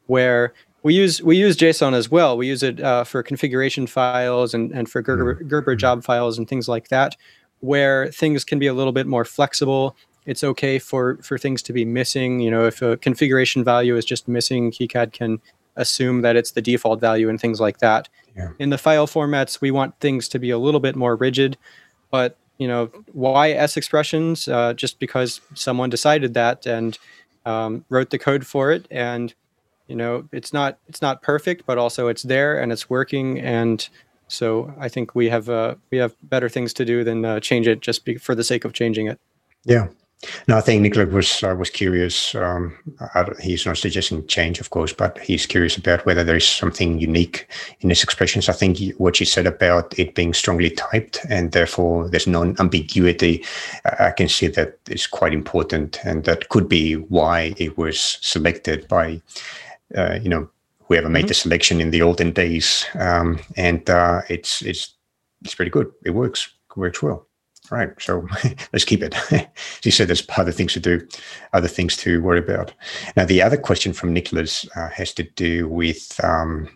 [0.07, 2.37] where we use we use JSON as well.
[2.37, 5.47] We use it uh, for configuration files and and for Gerber, mm-hmm.
[5.47, 7.15] Gerber job files and things like that,
[7.59, 9.95] where things can be a little bit more flexible.
[10.27, 12.39] It's okay for for things to be missing.
[12.39, 15.39] You know, if a configuration value is just missing, KiCad can
[15.75, 18.07] assume that it's the default value and things like that.
[18.35, 18.51] Yeah.
[18.59, 21.57] In the file formats, we want things to be a little bit more rigid,
[22.11, 24.47] but you know, why S expressions?
[24.47, 26.97] Uh, just because someone decided that and
[27.45, 29.33] um, wrote the code for it, and
[29.87, 33.87] you know, it's not it's not perfect, but also it's there and it's working, and
[34.27, 37.67] so I think we have uh, we have better things to do than uh, change
[37.67, 39.19] it just be, for the sake of changing it.
[39.63, 39.87] Yeah,
[40.47, 42.35] no, I think Nicola was uh, was curious.
[42.35, 42.77] Um,
[43.41, 47.47] he's not suggesting change, of course, but he's curious about whether there is something unique
[47.81, 48.49] in S expressions.
[48.49, 53.43] I think what you said about it being strongly typed and therefore there's no ambiguity,
[53.99, 58.88] I can see that is quite important, and that could be why it was selected
[58.88, 59.21] by,
[59.95, 60.49] uh, you know,
[60.88, 61.27] whoever made mm-hmm.
[61.29, 62.85] the selection in the olden days.
[62.95, 64.93] Um, and uh, it's it's
[65.43, 65.91] it's pretty good.
[66.03, 67.25] It works works well
[67.71, 68.28] right so
[68.73, 69.15] let's keep it.
[69.82, 71.08] She said there's other things to do
[71.54, 72.73] other things to worry about.
[73.15, 76.69] Now the other question from nicholas uh, has to do with um,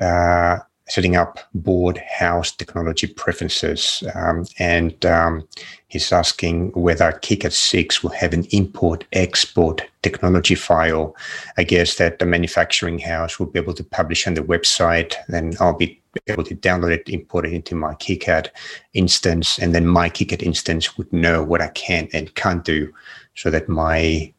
[0.00, 4.02] uh, setting up board house technology preferences.
[4.14, 5.48] Um, and um,
[5.88, 11.16] he's asking whether KiCad 6 will have an import export technology file.
[11.56, 15.54] I guess that the manufacturing house will be able to publish on the website then
[15.60, 18.48] i'll be able to download it import it into my KiCad
[18.92, 22.92] instance and then my KiCad instance would know what i can and can't do
[23.34, 24.32] so that my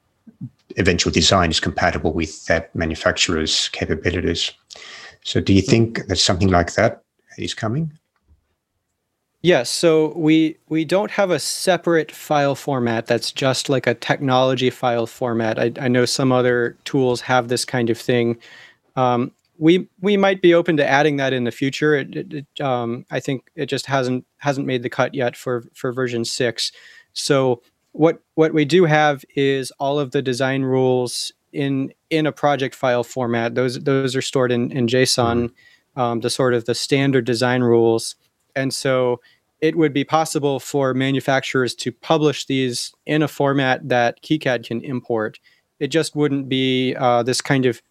[0.78, 4.52] eventual design is compatible with that manufacturer's capabilities
[5.26, 7.02] so, do you think that something like that
[7.40, 7.92] is coming?
[9.42, 9.72] Yes.
[9.72, 15.08] So we we don't have a separate file format that's just like a technology file
[15.08, 15.60] format.
[15.60, 18.38] I, I know some other tools have this kind of thing.
[18.96, 21.96] Um, we we might be open to adding that in the future.
[21.96, 25.63] It, it, it, um, I think it just hasn't hasn't made the cut yet for
[25.74, 26.72] for version six.
[27.13, 32.32] So what what we do have is all of the design rules in in a
[32.32, 33.56] project file format.
[33.56, 36.00] Those those are stored in in JSON, mm-hmm.
[36.00, 38.15] um, the sort of the standard design rules,
[38.56, 39.22] and so
[39.62, 44.82] it would be possible for manufacturers to publish these in a format that KiCad can
[44.82, 45.39] import.
[45.80, 47.82] It just wouldn't be uh, this kind of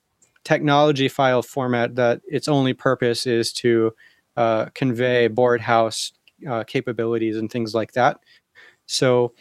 [0.44, 3.94] technology file format that its only purpose is to
[4.36, 6.12] uh, convey board house
[6.48, 8.20] uh, capabilities and things like that.
[8.86, 9.32] So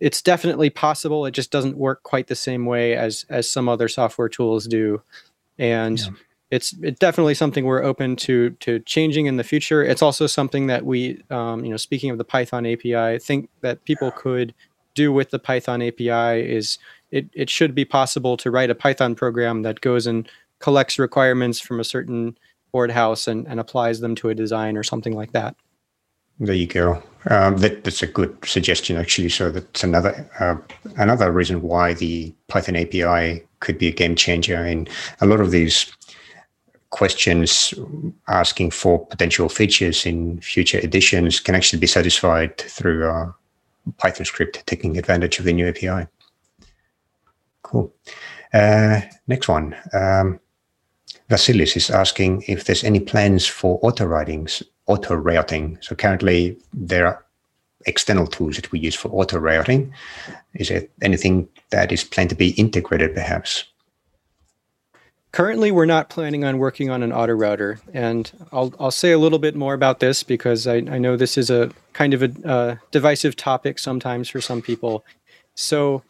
[0.00, 1.26] it's definitely possible.
[1.26, 5.02] It just doesn't work quite the same way as as some other software tools do,
[5.58, 6.06] and yeah.
[6.50, 9.82] it's it's definitely something we're open to to changing in the future.
[9.82, 13.84] It's also something that we, um, you know, speaking of the Python API, think that
[13.84, 14.54] people could
[14.94, 16.78] do with the Python API is
[17.10, 20.28] it it should be possible to write a Python program that goes and
[20.62, 22.38] collects requirements from a certain
[22.72, 25.54] board house and, and applies them to a design or something like that.
[26.40, 27.02] There you go.
[27.28, 29.28] Um, that, that's a good suggestion, actually.
[29.28, 30.56] So that's another uh,
[30.96, 34.64] another reason why the Python API could be a game changer.
[34.64, 34.88] In
[35.20, 35.92] a lot of these
[36.90, 37.72] questions
[38.28, 43.34] asking for potential features in future editions can actually be satisfied through a
[43.98, 46.06] Python script taking advantage of the new API.
[47.62, 47.92] Cool.
[48.52, 49.76] Uh, next one.
[49.92, 50.40] Um,
[51.28, 55.78] Vasilis is asking if there's any plans for auto writings auto routing.
[55.80, 57.24] So currently there are
[57.86, 59.92] external tools that we use for auto routing.
[60.54, 63.64] Is there anything that is planned to be integrated perhaps?
[65.32, 69.18] Currently, we're not planning on working on an auto router, and I'll I'll say a
[69.18, 72.30] little bit more about this because I, I know this is a kind of a
[72.46, 75.06] uh, divisive topic sometimes for some people.
[75.54, 76.02] So,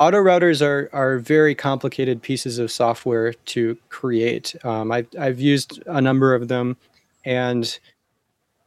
[0.00, 4.56] auto routers are are very complicated pieces of software to create.
[4.64, 6.76] Um, I've I've used a number of them,
[7.24, 7.78] and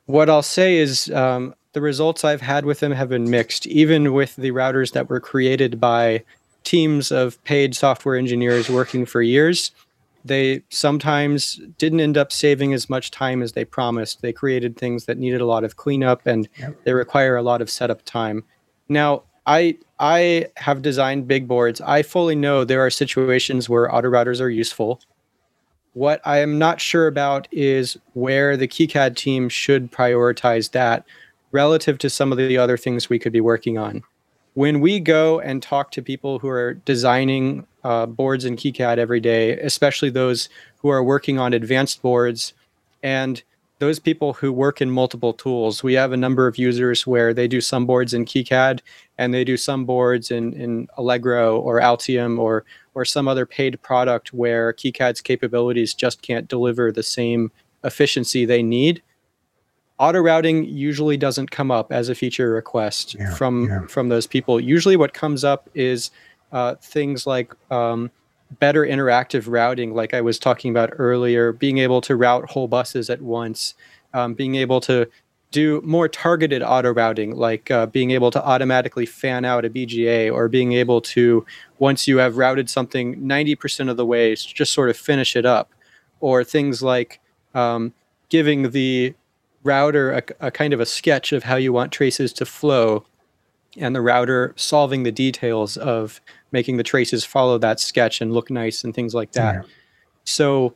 [0.06, 4.14] what I'll say is um, the results I've had with them have been mixed, even
[4.14, 6.24] with the routers that were created by
[6.64, 9.72] teams of paid software engineers working for years.
[10.26, 14.22] They sometimes didn't end up saving as much time as they promised.
[14.22, 16.82] They created things that needed a lot of cleanup and yep.
[16.86, 18.46] they require a lot of setup time.
[18.88, 21.80] Now, I I have designed big boards.
[21.82, 25.02] I fully know there are situations where auto routers are useful
[25.94, 31.06] what I am not sure about is where the KiCad team should prioritize that
[31.52, 34.04] relative to some of the other things we could be working on.
[34.56, 39.20] When we go and talk to people who are designing uh, boards in KiCad every
[39.20, 42.54] day, especially those who are working on advanced boards,
[43.02, 43.44] and
[43.84, 47.50] those people who work in multiple tools, we have a number of users where they
[47.50, 48.80] do some boards in KiCad
[49.18, 52.64] and they do some boards in, in Allegro or Altium or
[52.96, 57.52] or some other paid product where KiCad's capabilities just can't deliver the same
[57.84, 59.02] efficiency they need,
[60.00, 63.86] auto routing usually doesn't come up as a feature request yeah, from yeah.
[63.88, 64.62] from those people.
[64.62, 66.10] Usually, what comes up is
[66.54, 68.12] uh, things like um,
[68.60, 73.10] better interactive routing, like I was talking about earlier, being able to route whole buses
[73.10, 73.74] at once,
[74.14, 75.10] um, being able to
[75.52, 80.34] do more targeted auto routing, like uh, being able to automatically fan out a BGA
[80.34, 81.46] or being able to,
[81.78, 85.72] once you have routed something 90% of the way, just sort of finish it up.
[86.20, 87.20] Or things like
[87.54, 87.94] um,
[88.30, 89.14] giving the
[89.64, 93.06] router a, a, kind of a sketch of how you want traces to flow
[93.78, 96.22] and the router solving the details of
[96.54, 99.56] making the traces follow that sketch and look nice and things like that.
[99.56, 99.62] Yeah.
[100.24, 100.76] So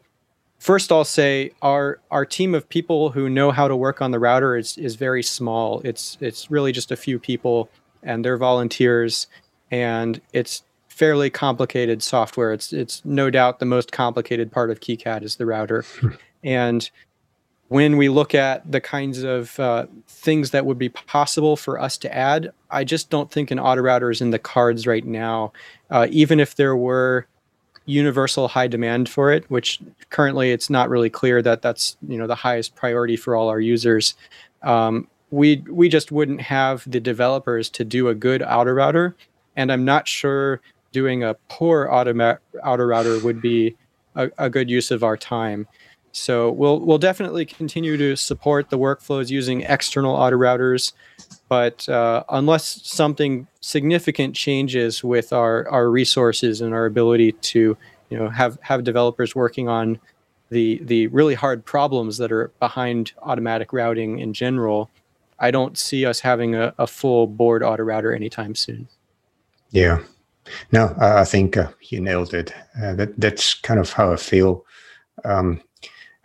[0.60, 4.20] first I'll say our our team of people who know how to work on the
[4.20, 5.82] router is is very small.
[5.86, 7.70] It's it's really just a few people
[8.04, 9.28] and they're volunteers
[9.72, 12.52] and it's fairly complicated software.
[12.52, 15.84] It's it's no doubt the most complicated part of KiCad is the router.
[16.00, 16.10] Hmm.
[16.44, 16.90] and
[17.70, 21.98] when we look at the kinds of uh, things that would be possible for us
[21.98, 25.52] to add, I just don't think an auto router is in the cards right now.
[25.90, 27.28] Uh, even if there were
[27.86, 32.28] universal high demand for it, which currently it's not really clear that that's you know
[32.28, 34.14] the highest priority for all our users.
[34.62, 39.16] Um, we we just wouldn't have the developers to do a good auto router,
[39.56, 40.62] and I'm not sure
[40.92, 43.76] doing a poor auto auto router would be
[44.16, 45.68] a, a good use of our time.
[46.18, 50.94] So we'll we'll definitely continue to support the workflows using external auto routers,
[51.48, 57.78] but uh, unless something significant changes with our our resources and our ability to
[58.10, 60.00] you know have have developers working on
[60.50, 64.90] the the really hard problems that are behind automatic routing in general,
[65.40, 68.88] I don't see us having a, a full board auto router anytime soon.
[69.70, 70.00] Yeah,
[70.72, 72.54] no, I think uh, you nailed it.
[72.82, 74.66] Uh, that that's kind of how I feel.
[75.24, 75.62] Um,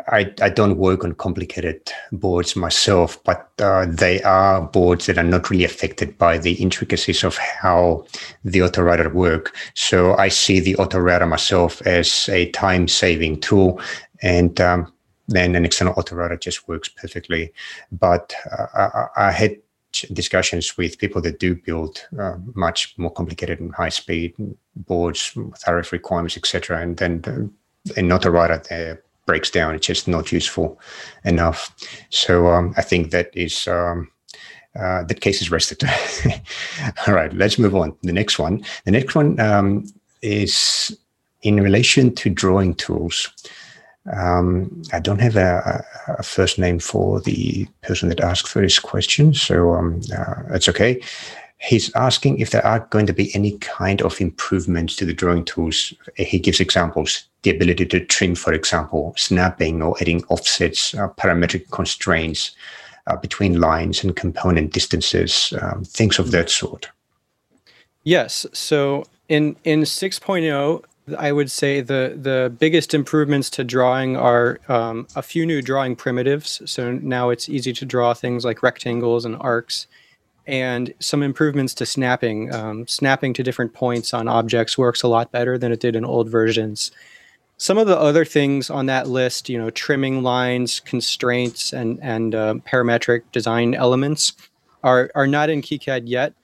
[0.08, 5.24] I, I don't work on complicated boards myself, but uh, they are boards that are
[5.24, 8.06] not really affected by the intricacies of how
[8.44, 9.54] the autorouter work.
[9.74, 13.80] So I see the autorouter myself as a time saving tool,
[14.22, 14.92] and um,
[15.28, 17.52] then an external autorouter just works perfectly.
[17.90, 19.56] But uh, I, I, had
[20.12, 24.34] discussions with people that do build uh, much more complicated and high speed
[24.74, 29.74] boards, tariff requirements, etc., and then uh, an autorouter there breaks down.
[29.74, 30.80] It's just not useful
[31.24, 31.74] enough.
[32.10, 34.10] So um, I think that is um,
[34.78, 35.82] uh, that case is rested.
[37.06, 37.96] All right, let's move on.
[38.02, 38.64] The next one.
[38.84, 39.84] The next one um,
[40.22, 40.96] is
[41.42, 43.30] in relation to drawing tools.
[44.12, 45.84] Um, I don't have a,
[46.18, 50.68] a, first name for the person that asked for this question, so um, uh, it's
[50.68, 51.00] okay.
[51.62, 55.44] He's asking if there are going to be any kind of improvements to the drawing
[55.44, 55.94] tools.
[56.16, 61.70] He gives examples the ability to trim, for example, snapping or adding offsets, uh, parametric
[61.70, 62.50] constraints
[63.06, 66.88] uh, between lines and component distances, um, things of that sort.
[68.04, 68.46] Yes.
[68.52, 70.82] So in in 6.0,
[71.18, 75.96] I would say the the biggest improvements to drawing are um, a few new drawing
[75.96, 76.62] primitives.
[76.70, 79.86] So now it's easy to draw things like rectangles and arcs,
[80.46, 82.52] and some improvements to snapping.
[82.52, 86.04] Um, snapping to different points on objects works a lot better than it did in
[86.04, 86.90] old versions.
[87.56, 92.34] Some of the other things on that list, you know, trimming lines, constraints, and and
[92.34, 94.32] uh, parametric design elements,
[94.82, 96.34] are are not in KiCad yet.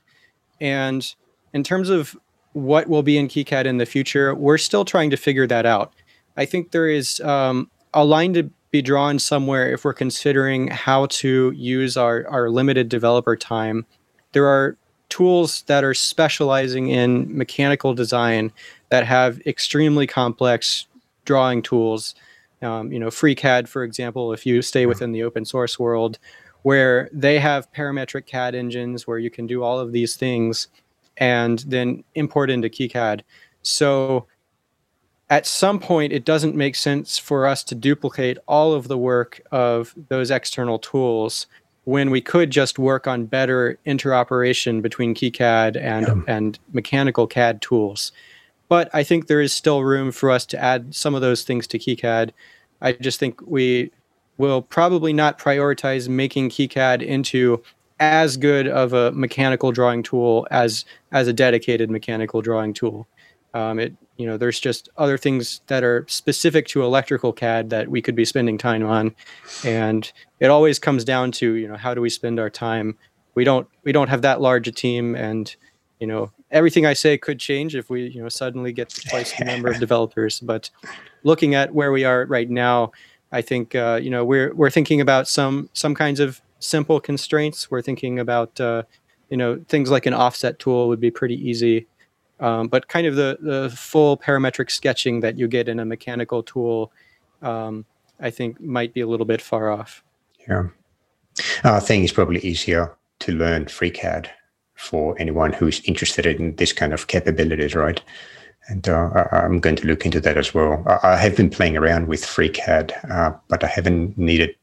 [0.60, 1.14] And
[1.52, 2.16] in terms of
[2.52, 5.92] what will be in KiCad in the future, we're still trying to figure that out.
[6.36, 11.06] I think there is um, a line to be drawn somewhere if we're considering how
[11.06, 13.86] to use our, our limited developer time.
[14.32, 14.76] There are
[15.08, 18.52] tools that are specializing in mechanical design
[18.90, 20.86] that have extremely complex
[21.24, 22.14] drawing tools.
[22.60, 26.18] Um, you know, FreeCAD, for example, if you stay within the open source world,
[26.62, 30.68] where they have parametric CAD engines where you can do all of these things
[31.16, 33.22] and then import into KiCad.
[33.62, 34.26] So
[35.30, 39.40] at some point, it doesn't make sense for us to duplicate all of the work
[39.52, 41.46] of those external tools
[41.84, 46.22] when we could just work on better interoperation between KiCad and, yeah.
[46.26, 48.12] and mechanical CAD tools.
[48.68, 51.66] But I think there is still room for us to add some of those things
[51.68, 52.30] to KiCad.
[52.80, 53.90] I just think we
[54.36, 57.62] will probably not prioritize making KiCad into
[58.00, 63.08] as good of a mechanical drawing tool as as a dedicated mechanical drawing tool.
[63.54, 67.88] Um, it you know there's just other things that are specific to electrical CAD that
[67.88, 69.14] we could be spending time on,
[69.64, 72.98] and it always comes down to you know how do we spend our time.
[73.36, 75.54] We don't we don't have that large a team, and
[76.00, 79.44] you know everything I say could change if we you know suddenly get twice the
[79.44, 80.40] number of developers.
[80.40, 80.68] But
[81.22, 82.90] looking at where we are right now,
[83.30, 87.70] I think uh, you know we're we're thinking about some some kinds of simple constraints.
[87.70, 88.82] We're thinking about uh,
[89.30, 91.86] you know things like an offset tool would be pretty easy.
[92.40, 96.42] Um, but kind of the, the full parametric sketching that you get in a mechanical
[96.42, 96.92] tool,
[97.42, 97.84] um,
[98.20, 100.04] I think might be a little bit far off.
[100.48, 100.68] Yeah.
[101.64, 104.28] Uh, I think it's probably easier to learn FreeCAD
[104.74, 108.00] for anyone who's interested in this kind of capabilities, right?
[108.68, 110.84] And uh, I'm going to look into that as well.
[111.02, 114.54] I have been playing around with FreeCAD, uh, but I haven't needed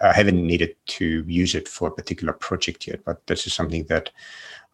[0.00, 3.04] I haven't needed to use it for a particular project yet.
[3.04, 4.10] But this is something that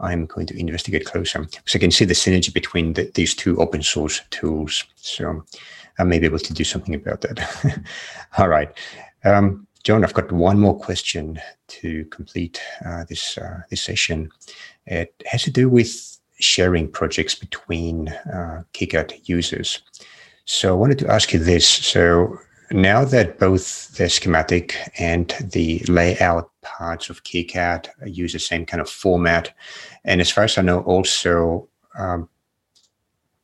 [0.03, 3.57] I'm going to investigate closer because I can see the synergy between the, these two
[3.59, 4.84] open source tools.
[4.96, 5.44] So
[5.98, 7.84] I may be able to do something about that.
[8.38, 8.70] All right.
[9.24, 14.30] Um, Jon, I've got one more question to complete uh, this uh, this session.
[14.86, 19.82] It has to do with sharing projects between uh, KiCad users.
[20.44, 21.66] So I wanted to ask you this.
[21.68, 22.38] So
[22.70, 28.80] now that both the schematic and the layout parts of KiCad use the same kind
[28.80, 29.53] of format,
[30.05, 32.28] and as far as I know, also um,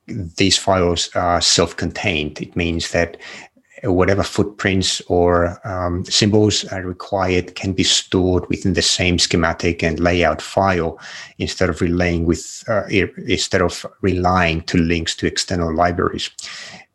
[0.07, 2.41] these files are self-contained.
[2.41, 3.17] It means that
[3.85, 10.01] whatever footprints or um, symbols are required can be stored within the same schematic and
[10.01, 10.99] layout file
[11.39, 16.31] instead of relying with uh, instead of relying to links to external libraries.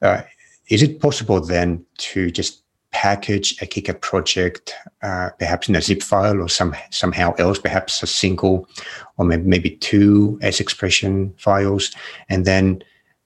[0.01, 0.24] Uh,
[0.70, 2.62] is it possible then to just
[2.94, 8.02] package a KiCad project, uh, perhaps in a zip file or some somehow else, perhaps
[8.04, 8.68] a single
[9.18, 11.91] or maybe, two S expression files,
[12.30, 12.84] and then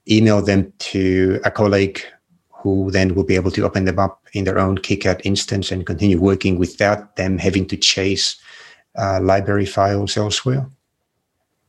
[0.09, 2.01] email them to a colleague
[2.49, 5.85] who then will be able to open them up in their own KiCad instance and
[5.85, 8.35] continue working without them having to chase
[8.97, 10.65] uh, library files elsewhere?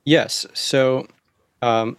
[0.04, 0.46] Yes.
[0.54, 1.06] So
[1.60, 1.98] um,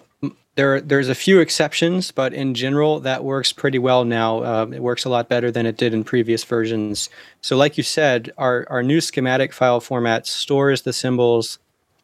[0.60, 4.43] there, there's a few exceptions, but in general, that works pretty well now.
[4.43, 7.10] Uh, it works a lot better than it did in previous versions.
[7.39, 11.60] So, like you said, our, our new schematic file format stores the symbols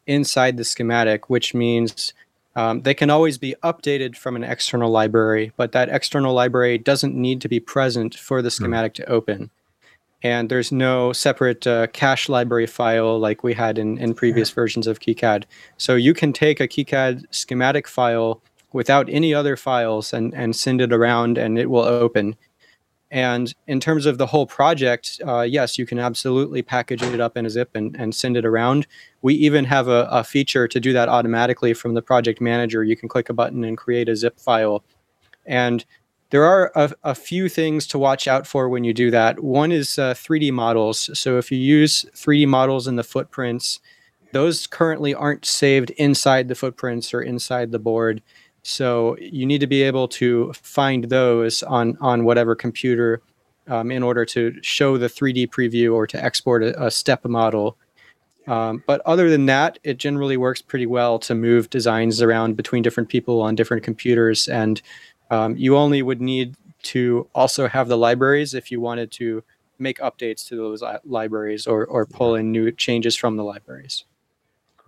[0.06, 2.14] inside the schematic, which means
[2.54, 7.14] um, they can always be updated from an external library, but that external library doesn't
[7.14, 8.54] need to be present for the hmm.
[8.54, 8.96] schematic mm.
[8.96, 9.50] to open.
[10.26, 14.88] And there's no separate uh, cache library file like we had in, in previous versions
[14.88, 15.44] of KiCad.
[15.76, 20.80] So you can take a KiCad schematic file without any other files and, and send
[20.80, 22.34] it around and it will open.
[23.08, 27.36] And in terms of the whole project, uh, yes, you can absolutely package it up
[27.36, 28.88] in a zip and, and send it around.
[29.22, 32.82] We even have a, a, feature to do that automatically from the project manager.
[32.82, 34.82] You can click a button and create a zip file.
[35.46, 35.84] And
[36.30, 39.40] there are a, a few things to watch out for when you do that.
[39.40, 41.10] One is uh, 3D models.
[41.18, 43.80] So if you use 3D models in the footprints,
[44.32, 48.22] those currently aren't saved inside the footprints or inside the board.
[48.62, 53.22] So you need to be able to find those on on whatever computer
[53.68, 57.76] um, in order to show the 3D preview or to export a, a step model.
[58.48, 62.82] Um, but other than that, it generally works pretty well to move designs around between
[62.82, 64.48] different people on different computers.
[64.48, 64.80] And
[65.30, 69.42] um, you only would need to also have the libraries if you wanted to
[69.78, 74.04] make updates to those libraries or, or pull in new changes from the libraries.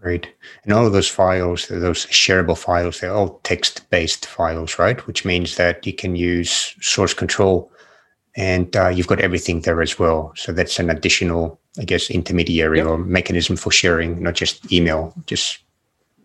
[0.01, 0.33] Great.
[0.63, 5.05] And all of those files, those shareable files, they're all text-based files, right?
[5.07, 7.73] Which means that you can use source control
[8.37, 10.33] and uh, you've got everything there as well.
[10.37, 12.87] So that's an additional, I guess, intermediary yep.
[12.87, 15.59] or mechanism for sharing, not just email, just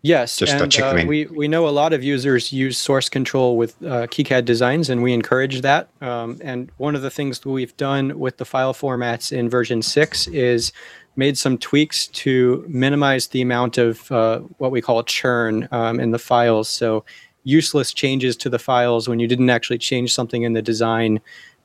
[0.04, 3.82] Yes, just and uh, we we know a lot of users use source control with
[3.82, 5.88] uh, KiCad designs, and we encourage that.
[6.02, 9.80] Um, and one of the things that we've done with the file formats in version
[9.80, 10.74] six is
[11.16, 16.10] made some tweaks to minimize the amount of uh, what we call churn um, in
[16.10, 16.68] the files.
[16.68, 17.02] So
[17.44, 21.18] useless changes to the files when you didn't actually change something in the design.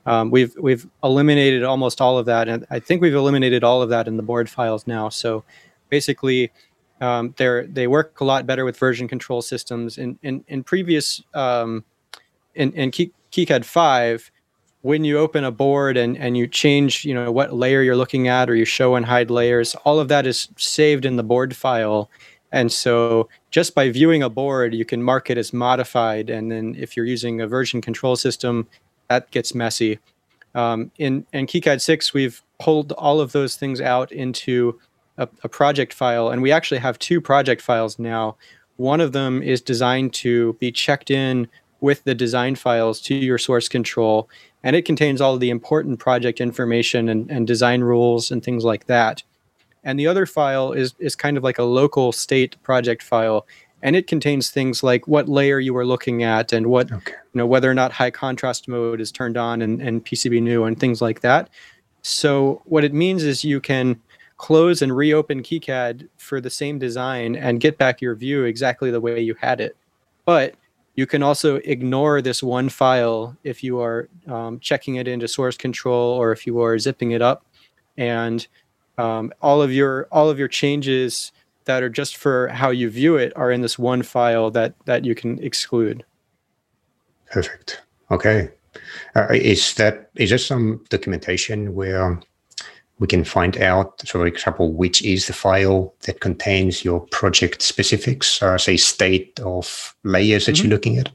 [0.06, 3.90] Um, we've we've eliminated almost all of that, and I think we've eliminated all of
[3.90, 5.10] that in the board files now.
[5.10, 5.44] So
[5.90, 6.52] basically,
[7.02, 9.98] um, they work a lot better with version control systems.
[9.98, 11.84] In in, in previous um,
[12.56, 14.32] in in KiCad five,
[14.82, 18.28] when you open a board and, and you change, you know, what layer you're looking
[18.28, 21.56] at or you show and hide layers, all of that is saved in the board
[21.56, 22.10] file.
[22.52, 26.30] And so just by viewing a board, you can mark it as modified.
[26.30, 28.68] And then if you're using a version control system,
[29.10, 30.00] that gets messy.
[30.56, 34.80] Um, in, in KiCad 6, we've pulled all of those things out into
[35.20, 36.30] a, a project file.
[36.30, 38.36] And we actually have two project files now.
[38.78, 41.48] One of them is designed to be checked in
[41.82, 44.30] with the design files to your source control
[44.64, 48.64] and it contains all of the important project information and, and design rules and things
[48.64, 49.24] like that.
[49.84, 53.48] And the other file is is kind of like a local state project file,
[53.82, 57.14] and it contains things like what layer you are looking at and what Okay.
[57.14, 60.78] you know whether or not high contrast mode is turned on and, and Pcbnew and
[60.80, 61.50] things like that.
[62.02, 64.02] So what it means is you can
[64.40, 69.02] close and reopen KiCad for the same design and get back your view exactly the
[69.02, 69.76] way you had it.
[70.26, 70.56] But
[70.96, 75.58] you can also ignore this one file if you are um, checking it into source
[75.58, 77.46] control or if you are zipping it up,
[77.98, 78.48] and
[78.98, 81.32] um, all of your all of your changes
[81.66, 85.04] that are just for how you view it are in this one file that that
[85.06, 86.04] you can exclude.
[87.32, 87.82] Perfect.
[88.10, 88.50] Okay.
[89.16, 92.20] Uh, is that is there some documentation where
[93.00, 98.44] we can find out, for example, which is the file that contains your project specifics,
[98.44, 100.64] uh, say state of layers that Mhm.
[100.64, 101.10] you're looking at?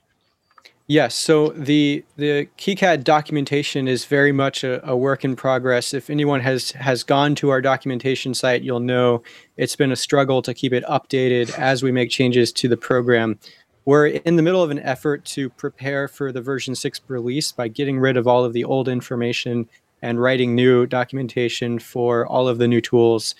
[0.87, 5.95] Yes, so the the KiCad documentation is very much a, a work in progress.
[5.95, 9.23] If anyone has has gone to our documentation site, you'll know
[9.57, 13.39] it's been a struggle to keep it updated as we make changes to the program.
[13.87, 17.69] We're in the middle of an effort to prepare for the version 6 release by
[17.69, 19.69] getting rid of all of the old information
[20.05, 23.35] and writing new documentation for all of the new tools.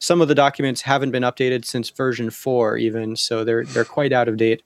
[0.00, 4.12] Some of the documents haven't been updated since version 4 even, so they're they're quite
[4.12, 4.62] out of date.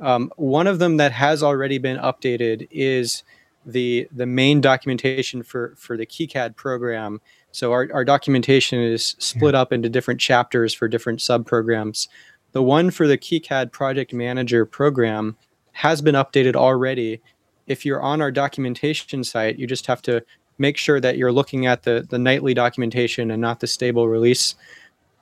[0.00, 3.22] Um, one of them that has already been updated is
[3.64, 7.20] the the main documentation for for the KiCad program.
[7.52, 12.08] So our, our documentation is split up into different chapters for different subprograms.
[12.52, 15.36] The one for the KiCad Project Manager program
[15.72, 17.22] has been updated already.
[17.66, 20.22] If you're on our documentation site, you just have to
[20.62, 24.54] make sure that you're looking at the, the nightly documentation and not the stable release.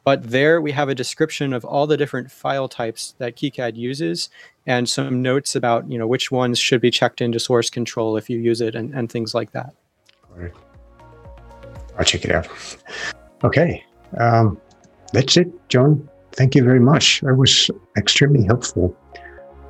[0.04, 4.30] But there we have a description of all the different file types that KiCad uses
[4.66, 8.30] and some notes about you know which ones should be checked into source control if
[8.30, 9.74] you use it and, and things like that.
[10.30, 10.52] All right.
[11.98, 12.48] I'll check it out.
[13.42, 13.84] Okay.
[14.18, 14.60] Um,
[15.12, 16.08] that's it, Jon.
[16.32, 17.20] Thank you very much.
[17.22, 18.96] That was extremely helpful.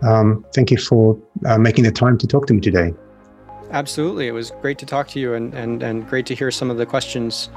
[0.03, 2.95] Um, thank you for uh, making the time to talk to me today.
[3.73, 4.27] Absolutely.
[4.27, 6.77] It was great to talk to you and, and, and great to hear some of
[6.77, 7.49] the questions